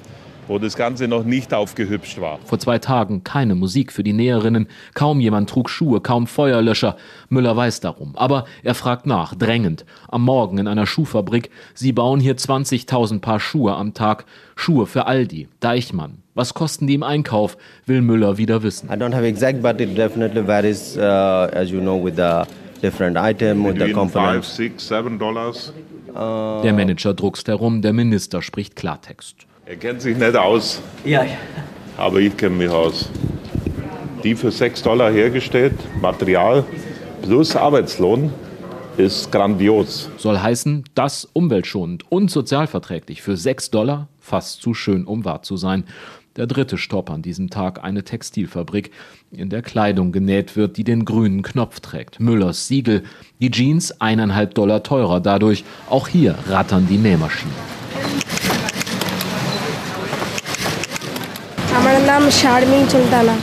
[0.47, 2.39] wo das Ganze noch nicht aufgehübscht war.
[2.45, 6.97] Vor zwei Tagen keine Musik für die Näherinnen, kaum jemand trug Schuhe, kaum Feuerlöscher.
[7.29, 8.15] Müller weiß darum.
[8.15, 9.85] Aber er fragt nach, drängend.
[10.09, 11.49] Am Morgen in einer Schuhfabrik.
[11.73, 14.25] Sie bauen hier 20.000 Paar Schuhe am Tag.
[14.55, 16.19] Schuhe für Aldi, Deichmann.
[16.33, 18.89] Was kosten die im Einkauf, will Müller wieder wissen.
[18.89, 22.43] I don't have exact, but it definitely varies, uh, as you know, with the
[22.81, 24.13] different item, with the components.
[24.13, 25.73] Five, six, seven dollars.
[26.13, 29.44] Der Manager druckst herum, der Minister spricht Klartext.
[29.67, 30.79] Er kennt sich nicht aus.
[31.03, 31.25] Ja.
[31.97, 33.09] Aber ich kenne mich aus.
[34.23, 36.63] Die für 6 Dollar hergestellt, Material
[37.23, 38.31] plus Arbeitslohn,
[38.97, 40.11] ist grandios.
[40.17, 45.57] Soll heißen, das umweltschonend und sozialverträglich für 6 Dollar, fast zu schön, um wahr zu
[45.57, 45.85] sein.
[46.35, 48.91] Der dritte Stopp an diesem Tag eine Textilfabrik,
[49.31, 52.19] in der Kleidung genäht wird, die den grünen Knopf trägt.
[52.19, 53.01] Müllers Siegel,
[53.41, 55.63] die Jeans eineinhalb Dollar teurer dadurch.
[55.89, 57.55] Auch hier rattern die Nähmaschinen.
[61.78, 63.36] আমার নাম শারমিন Sultana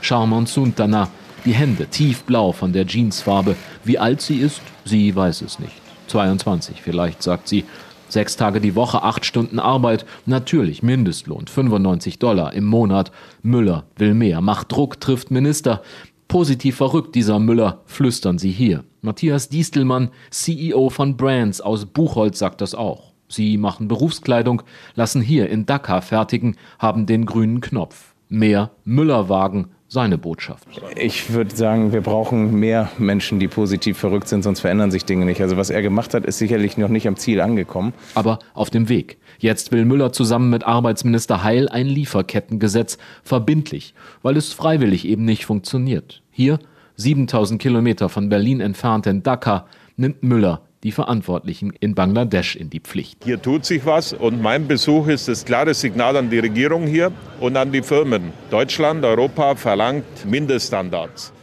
[0.00, 1.02] Charmant Suntana,
[1.44, 3.56] die Hände tiefblau von der Jeansfarbe.
[3.84, 5.74] Wie alt sie ist, sie weiß es nicht.
[6.06, 7.64] 22 vielleicht, sagt sie.
[8.08, 13.12] Sechs Tage die Woche, acht Stunden Arbeit, natürlich Mindestlohn, 95 Dollar im Monat.
[13.42, 15.82] Müller will mehr, macht Druck, trifft Minister.
[16.26, 18.84] Positiv verrückt dieser Müller, flüstern sie hier.
[19.02, 23.11] Matthias Diestelmann, CEO von Brands aus Buchholz, sagt das auch.
[23.33, 24.61] Sie machen Berufskleidung,
[24.95, 28.13] lassen hier in Dakar fertigen, haben den grünen Knopf.
[28.29, 30.67] Mehr Müllerwagen, seine Botschaft.
[30.95, 35.25] Ich würde sagen, wir brauchen mehr Menschen, die positiv verrückt sind, sonst verändern sich Dinge
[35.25, 35.39] nicht.
[35.39, 37.93] Also was er gemacht hat, ist sicherlich noch nicht am Ziel angekommen.
[38.15, 39.17] Aber auf dem Weg.
[39.37, 45.45] Jetzt will Müller zusammen mit Arbeitsminister Heil ein Lieferkettengesetz verbindlich, weil es freiwillig eben nicht
[45.45, 46.23] funktioniert.
[46.31, 46.57] Hier,
[46.95, 52.81] 7000 Kilometer von Berlin entfernt in Dakar, nimmt Müller die Verantwortlichen in Bangladesch in die
[52.81, 53.23] Pflicht.
[53.23, 57.11] Hier tut sich was und mein Besuch ist das klare Signal an die Regierung hier
[57.39, 58.33] und an die Firmen.
[58.51, 61.33] Deutschland, Europa verlangt Mindeststandards.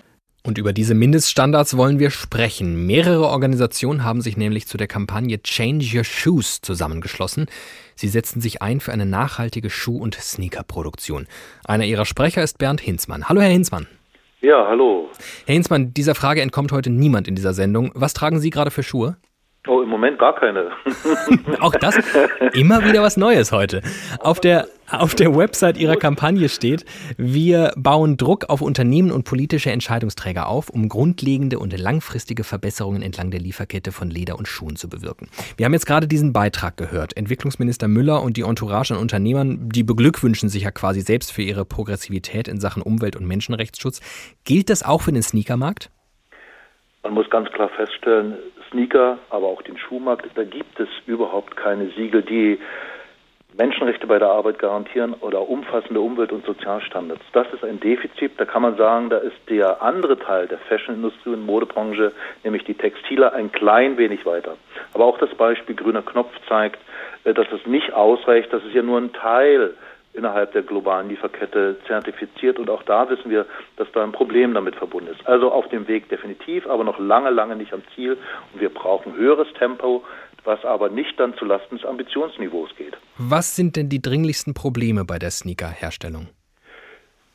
[0.43, 2.87] Und über diese Mindeststandards wollen wir sprechen.
[2.87, 7.47] Mehrere Organisationen haben sich nämlich zu der Kampagne Change Your Shoes zusammengeschlossen.
[7.95, 11.27] Sie setzen sich ein für eine nachhaltige Schuh- und Sneakerproduktion.
[11.65, 13.29] Einer ihrer Sprecher ist Bernd Hinzmann.
[13.29, 13.87] Hallo, Herr Hinzmann.
[14.41, 15.11] Ja, hallo.
[15.45, 17.91] Herr Hinzmann, dieser Frage entkommt heute niemand in dieser Sendung.
[17.95, 19.19] Was tragen Sie gerade für Schuhe?
[19.69, 20.71] Oh, im Moment gar keine.
[21.61, 21.95] Auch das
[22.55, 23.83] immer wieder was Neues heute.
[24.19, 26.87] Auf der, auf der Website Ihrer Kampagne steht,
[27.19, 33.31] wir bauen Druck auf Unternehmen und politische Entscheidungsträger auf, um grundlegende und langfristige Verbesserungen entlang
[33.31, 35.29] der Lieferkette von Leder und Schuhen zu bewirken.
[35.59, 37.15] Wir haben jetzt gerade diesen Beitrag gehört.
[37.19, 41.67] Entwicklungsminister Müller und die Entourage an Unternehmern, die beglückwünschen sich ja quasi selbst für ihre
[41.67, 44.01] Progressivität in Sachen Umwelt- und Menschenrechtsschutz.
[44.45, 45.91] Gilt das auch für den Sneakermarkt?
[47.03, 48.37] Man muss ganz klar feststellen,
[48.71, 52.59] Sneaker, aber auch den Schuhmarkt, da gibt es überhaupt keine Siegel, die
[53.57, 57.25] Menschenrechte bei der Arbeit garantieren oder umfassende Umwelt- und Sozialstandards.
[57.33, 58.33] Das ist ein Defizit.
[58.39, 62.13] Da kann man sagen, da ist der andere Teil der Fashionindustrie und Modebranche,
[62.45, 64.57] nämlich die Textile, ein klein wenig weiter.
[64.95, 66.79] Aber auch das Beispiel grüner Knopf zeigt,
[67.25, 69.75] äh, dass es nicht ausreicht, dass es ja nur ein Teil
[70.13, 72.59] innerhalb der globalen Lieferkette zertifiziert.
[72.59, 73.47] Und auch da wissen wir,
[73.77, 75.27] dass da ein Problem damit verbunden ist.
[75.27, 78.17] Also auf dem Weg definitiv, aber noch lange, lange nicht am Ziel.
[78.53, 80.05] Und wir brauchen höheres Tempo,
[80.45, 82.97] was aber nicht dann zulasten des Ambitionsniveaus geht.
[83.19, 86.29] Was sind denn die dringlichsten Probleme bei der Sneakerherstellung?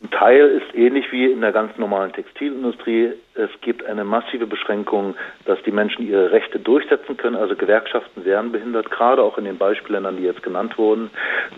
[0.06, 3.14] Ein Teil ist ähnlich wie in der ganz normalen Textilindustrie.
[3.34, 7.36] Es gibt eine massive Beschränkung, dass die Menschen ihre Rechte durchsetzen können.
[7.36, 11.10] Also Gewerkschaften werden behindert, gerade auch in den Beispielländern, die jetzt genannt wurden.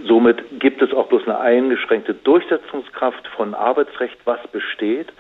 [0.06, 5.12] Somit gibt es auch bloß eine eingeschränkte Durchsetzungskraft von Arbeitsrecht, was besteht.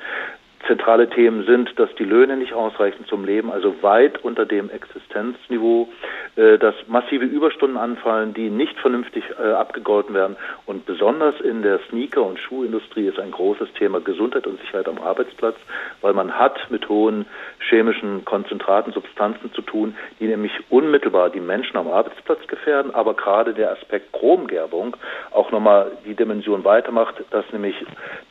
[0.65, 5.87] Zentrale Themen sind, dass die Löhne nicht ausreichen zum Leben, also weit unter dem Existenzniveau,
[6.35, 10.35] äh, dass massive Überstunden anfallen, die nicht vernünftig äh, abgegolten werden.
[10.65, 14.97] Und besonders in der Sneaker- und Schuhindustrie ist ein großes Thema Gesundheit und Sicherheit am
[14.97, 15.55] Arbeitsplatz,
[16.01, 17.25] weil man hat mit hohen
[17.69, 23.53] chemischen Konzentraten, Substanzen zu tun, die nämlich unmittelbar die Menschen am Arbeitsplatz gefährden, aber gerade
[23.53, 24.97] der Aspekt Chromgerbung
[25.31, 27.75] auch nochmal die Dimension weitermacht, dass nämlich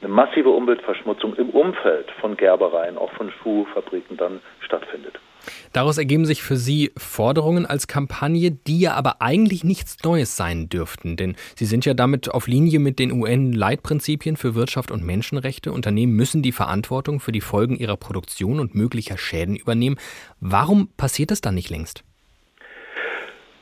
[0.01, 5.19] eine massive Umweltverschmutzung im Umfeld von Gerbereien, auch von Schuhfabriken dann stattfindet.
[5.73, 10.69] Daraus ergeben sich für Sie Forderungen als Kampagne, die ja aber eigentlich nichts Neues sein
[10.69, 15.73] dürften, denn Sie sind ja damit auf Linie mit den UN-Leitprinzipien für Wirtschaft und Menschenrechte.
[15.73, 19.97] Unternehmen müssen die Verantwortung für die Folgen ihrer Produktion und möglicher Schäden übernehmen.
[20.41, 22.03] Warum passiert das dann nicht längst?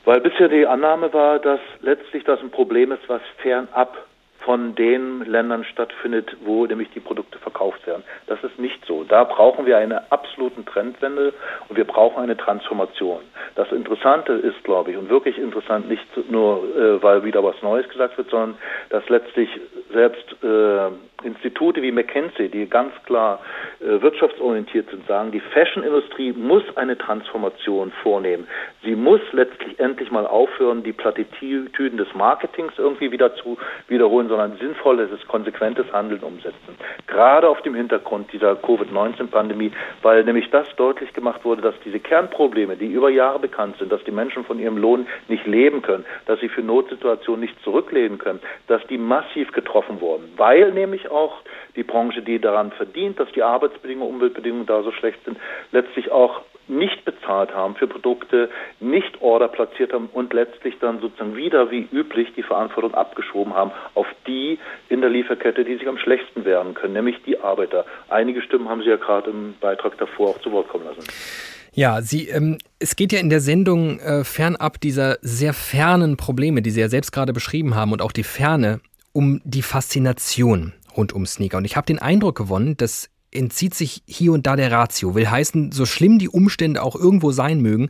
[0.05, 4.04] Weil bisher die Annahme war, dass letztlich das ein Problem ist, was fernab
[4.45, 8.03] von den Ländern stattfindet, wo nämlich die Produkte verkauft werden.
[8.27, 9.03] Das ist nicht so.
[9.03, 11.33] Da brauchen wir eine absoluten Trendwende
[11.67, 13.21] und wir brauchen eine Transformation.
[13.55, 17.89] Das Interessante ist, glaube ich, und wirklich interessant, nicht nur, äh, weil wieder was Neues
[17.89, 18.57] gesagt wird, sondern
[18.89, 19.49] dass letztlich
[19.91, 20.89] selbst äh,
[21.25, 23.39] Institute wie McKinsey, die ganz klar
[23.79, 28.47] äh, wirtschaftsorientiert sind, sagen, die Fashion-Industrie muss eine Transformation vornehmen.
[28.83, 34.57] Sie muss letztlich endlich mal aufhören, die Plattitüden des Marketings irgendwie wieder zu wiederholen, sondern
[34.57, 36.75] sinnvolles, konsequentes Handeln umsetzen.
[37.07, 39.71] Gerade auf dem Hintergrund dieser Covid-19-Pandemie,
[40.01, 44.03] weil nämlich das deutlich gemacht wurde, dass diese Kernprobleme, die über Jahre bekannt sind, dass
[44.03, 48.41] die Menschen von ihrem Lohn nicht leben können, dass sie für Notsituationen nicht zurückleben können,
[48.67, 51.37] dass die massiv getroffen wurden, weil nämlich auch
[51.77, 55.37] die Branche, die daran verdient, dass die Arbeitsbedingungen, Umweltbedingungen da so schlecht sind,
[55.71, 58.49] letztlich auch nicht bezahlt haben für Produkte,
[58.79, 63.71] nicht Order platziert haben und letztlich dann sozusagen wieder wie üblich die Verantwortung abgeschoben haben
[63.93, 64.59] auf die
[64.89, 67.85] in der Lieferkette, die sich am schlechtesten wehren können, nämlich die Arbeiter.
[68.09, 71.03] Einige Stimmen haben Sie ja gerade im Beitrag davor auch zu Wort kommen lassen.
[71.73, 76.61] Ja, Sie, ähm, es geht ja in der Sendung äh, fernab dieser sehr fernen Probleme,
[76.61, 78.79] die Sie ja selbst gerade beschrieben haben und auch die Ferne,
[79.11, 81.57] um die Faszination rund um Sneaker.
[81.57, 85.15] Und ich habe den Eindruck gewonnen, dass entzieht sich hier und da der Ratio.
[85.15, 87.89] Will heißen, so schlimm die Umstände auch irgendwo sein mögen,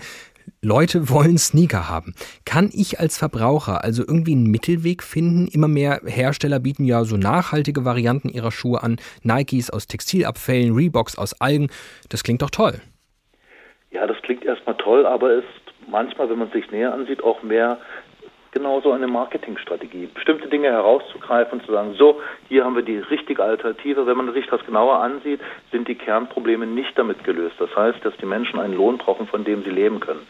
[0.62, 2.14] Leute wollen Sneaker haben.
[2.46, 5.48] Kann ich als Verbraucher also irgendwie einen Mittelweg finden?
[5.48, 8.98] Immer mehr Hersteller bieten ja so nachhaltige Varianten ihrer Schuhe an.
[9.24, 11.70] Nikes aus Textilabfällen, Reeboks aus Algen.
[12.10, 12.82] Das klingt doch toll.
[13.92, 15.46] Ja, das klingt erstmal toll, aber ist
[15.88, 17.80] manchmal, wenn man sich näher ansieht, auch mehr
[18.56, 23.44] genauso eine Marketingstrategie, bestimmte Dinge herauszugreifen und zu sagen, so, hier haben wir die richtige
[23.44, 24.08] Alternative.
[24.08, 25.42] Wenn man sich das genauer ansieht,
[25.74, 27.56] sind die Kernprobleme nicht damit gelöst.
[27.60, 30.26] Das heißt, dass die Menschen einen Lohn brauchen, von dem sie leben können.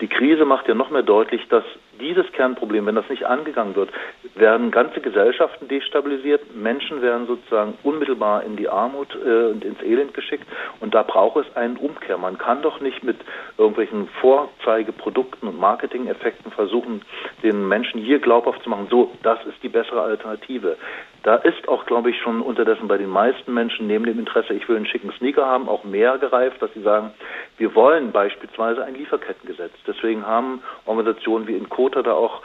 [0.00, 1.64] Die Krise macht ja noch mehr deutlich, dass
[2.00, 3.90] dieses Kernproblem, wenn das nicht angegangen wird,
[4.34, 10.14] werden ganze Gesellschaften destabilisiert, Menschen werden sozusagen unmittelbar in die Armut äh, und ins Elend
[10.14, 10.46] geschickt
[10.80, 12.18] und da braucht es einen Umkehr.
[12.18, 13.16] Man kann doch nicht mit
[13.58, 17.02] irgendwelchen Vorzeigeprodukten und Marketing-Effekten versuchen,
[17.42, 20.76] den Menschen hier glaubhaft zu machen, so, das ist die bessere Alternative.
[21.22, 24.68] Da ist auch, glaube ich, schon unterdessen bei den meisten Menschen neben dem Interesse, ich
[24.68, 27.10] will einen schicken Sneaker haben, auch mehr gereift, dass sie sagen,
[27.58, 29.72] wir wollen beispielsweise ein Lieferkettengesetz.
[29.86, 32.42] Deswegen haben Organisationen wie Inkota da auch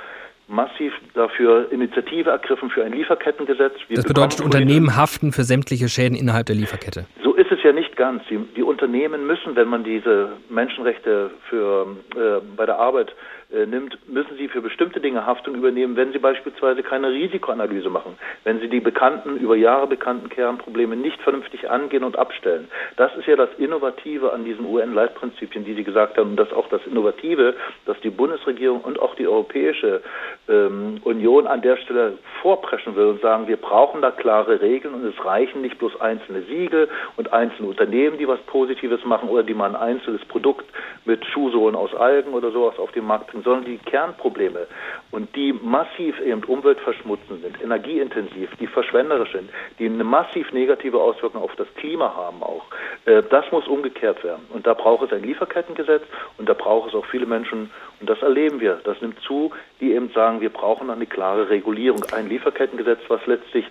[0.51, 3.74] massiv dafür Initiative ergriffen für ein Lieferkettengesetz.
[3.88, 7.05] Wir das bedeutet, Unternehmen haften für sämtliche Schäden innerhalb der Lieferkette.
[7.24, 8.24] So ist es ja nicht ganz.
[8.30, 13.13] Die, die Unternehmen müssen, wenn man diese Menschenrechte für, äh, bei der Arbeit
[13.52, 18.60] nimmt, müssen sie für bestimmte Dinge Haftung übernehmen, wenn sie beispielsweise keine Risikoanalyse machen, wenn
[18.60, 22.70] sie die bekannten, über Jahre bekannten Kernprobleme nicht vernünftig angehen und abstellen.
[22.95, 26.70] Das ist ja das Innovative an diesen UN-Leitprinzipien, die Sie gesagt haben, und das auch
[26.70, 30.02] das Innovative, dass die Bundesregierung und auch die Europäische
[30.47, 35.06] ähm, Union an der Stelle vorpreschen will und sagen, wir brauchen da klare Regeln und
[35.06, 36.88] es reichen nicht bloß einzelne Siegel
[37.18, 40.66] und einzelne Unternehmen, die was Positives machen oder die mal ein einzelnes Produkt
[41.06, 44.68] mit Schuhsohlen aus Algen oder sowas auf den Markt bringen lösen, sondern die Kernprobleme
[45.12, 51.42] und die massiv eben umweltverschmutzend sind, energieintensiv, die verschwenderisch sind, die eine massiv negative Auswirkung
[51.42, 52.66] auf das Klima haben auch.
[53.06, 54.46] Äh, das muss umgekehrt werden.
[54.54, 56.04] Und da braucht es ein Lieferkettengesetz
[56.38, 59.94] und da braucht es auch viele Menschen, und das erleben wir, das nimmt zu, die
[59.94, 63.66] eben sagen, wir brauchen eine klare Regulierung, ein Lieferkettengesetz, was letztlich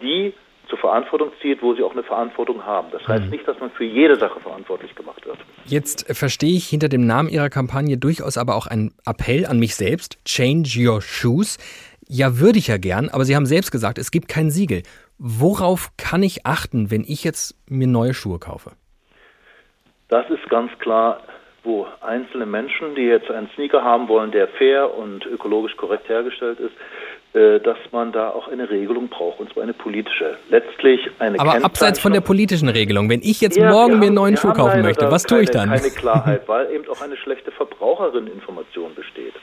[0.00, 0.32] die
[0.68, 2.88] zur Verantwortung zieht, wo sie auch eine Verantwortung haben.
[2.90, 3.30] Das heißt mhm.
[3.30, 5.38] nicht, dass man für jede Sache verantwortlich gemacht wird.
[5.64, 9.76] Jetzt verstehe ich hinter dem Namen Ihrer Kampagne durchaus aber auch einen Appell an mich
[9.76, 11.58] selbst, Change Your Shoes.
[12.08, 14.82] Ja, würde ich ja gern, aber Sie haben selbst gesagt, es gibt kein Siegel.
[15.18, 18.72] Worauf kann ich achten, wenn ich jetzt mir neue Schuhe kaufe?
[20.08, 21.20] Das ist ganz klar,
[21.64, 26.60] wo einzelne Menschen, die jetzt einen Sneaker haben wollen, der fair und ökologisch korrekt hergestellt
[26.60, 30.38] ist, äh, dass man da auch eine Regelung braucht, und zwar eine politische.
[30.48, 34.06] Letztlich eine Aber abseits von der politischen Regelung, wenn ich jetzt ja, morgen haben, mir
[34.06, 35.68] einen neuen Schuh kaufen möchte, was keine, tue ich dann?
[35.68, 39.34] Keine Klarheit, weil eben auch eine schlechte Verbraucherinneninformation besteht.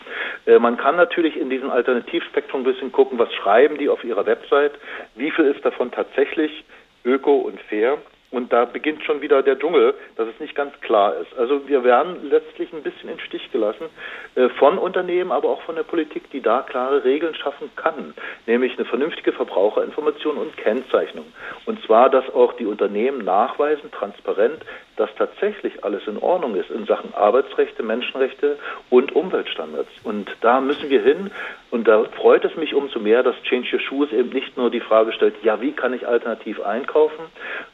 [0.45, 4.25] Äh, man kann natürlich in diesem Alternativspektrum ein bisschen gucken, was schreiben die auf ihrer
[4.25, 4.73] Website,
[5.15, 6.63] wie viel ist davon tatsächlich
[7.05, 7.97] öko und fair
[8.34, 11.38] und da beginnt schon wieder der Dschungel, dass es nicht ganz klar ist.
[11.38, 13.86] Also wir werden letztlich ein bisschen in Stich gelassen
[14.34, 18.15] äh, von Unternehmen, aber auch von der Politik, die da klare Regeln schaffen kann,
[18.47, 21.25] nämlich eine vernünftige Verbraucherinformation und Kennzeichnung.
[21.65, 24.65] Und zwar, dass auch die Unternehmen nachweisen, transparent,
[24.97, 28.57] dass tatsächlich alles in Ordnung ist in Sachen Arbeitsrechte, Menschenrechte
[28.89, 29.89] und Umweltstandards.
[30.03, 31.31] Und da müssen wir hin.
[31.71, 34.79] Und da freut es mich umso mehr, dass Change Your Shoes eben nicht nur die
[34.79, 37.25] Frage stellt, ja, wie kann ich alternativ einkaufen,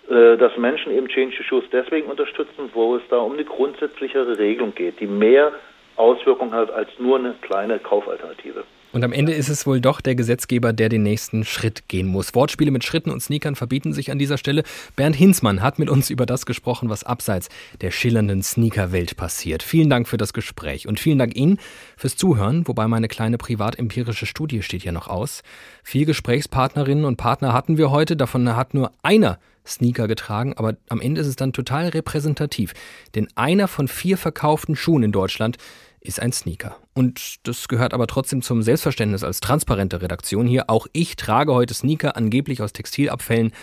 [0.09, 4.38] äh, dass Menschen eben Change Your Shoes deswegen unterstützen, wo es da um eine grundsätzlichere
[4.38, 5.51] Regelung geht, die mehr
[5.95, 8.63] Auswirkungen hat als nur eine kleine Kaufalternative.
[8.92, 12.34] Und am Ende ist es wohl doch der Gesetzgeber, der den nächsten Schritt gehen muss.
[12.34, 14.64] Wortspiele mit Schritten und Sneakern verbieten sich an dieser Stelle.
[14.96, 17.50] Bernd Hinzmann hat mit uns über das gesprochen, was abseits
[17.82, 19.62] der schillernden Sneakerwelt passiert.
[19.62, 21.60] Vielen Dank für das Gespräch und vielen Dank Ihnen
[21.98, 25.44] fürs Zuhören, wobei meine kleine privatempirische Studie steht ja noch aus.
[25.84, 29.38] Vier Gesprächspartnerinnen und Partner hatten wir heute, davon hat nur einer
[29.68, 32.74] Sneaker getragen, aber am Ende ist es dann total repräsentativ.
[33.14, 35.58] Denn einer von vier verkauften Schuhen in Deutschland
[36.02, 36.78] ist ein Sneaker.
[37.00, 40.66] Und das gehört aber trotzdem zum Selbstverständnis als transparente Redaktion hier.
[40.70, 43.54] Auch ich trage heute Sneaker angeblich aus Textilabfällen,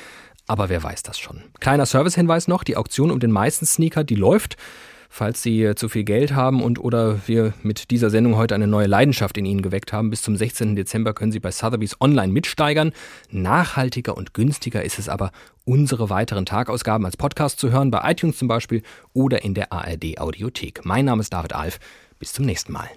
[0.47, 1.43] aber wer weiß das schon.
[1.61, 4.57] Kleiner Servicehinweis noch, die Auktion um den meisten Sneaker, die läuft.
[5.11, 8.87] Falls Sie zu viel Geld haben und oder wir mit dieser Sendung heute eine neue
[8.87, 10.75] Leidenschaft in Ihnen geweckt haben, bis zum 16.
[10.75, 12.93] Dezember können Sie bei Sotheby's online mitsteigern.
[13.31, 15.31] Nachhaltiger und günstiger ist es aber,
[15.67, 18.83] unsere weiteren Tagausgaben als Podcast zu hören, bei iTunes zum Beispiel
[19.13, 20.87] oder in der ARD Audiothek.
[20.87, 21.81] Mein Name ist David Alf.
[22.19, 22.89] Bis zum nächsten Mal.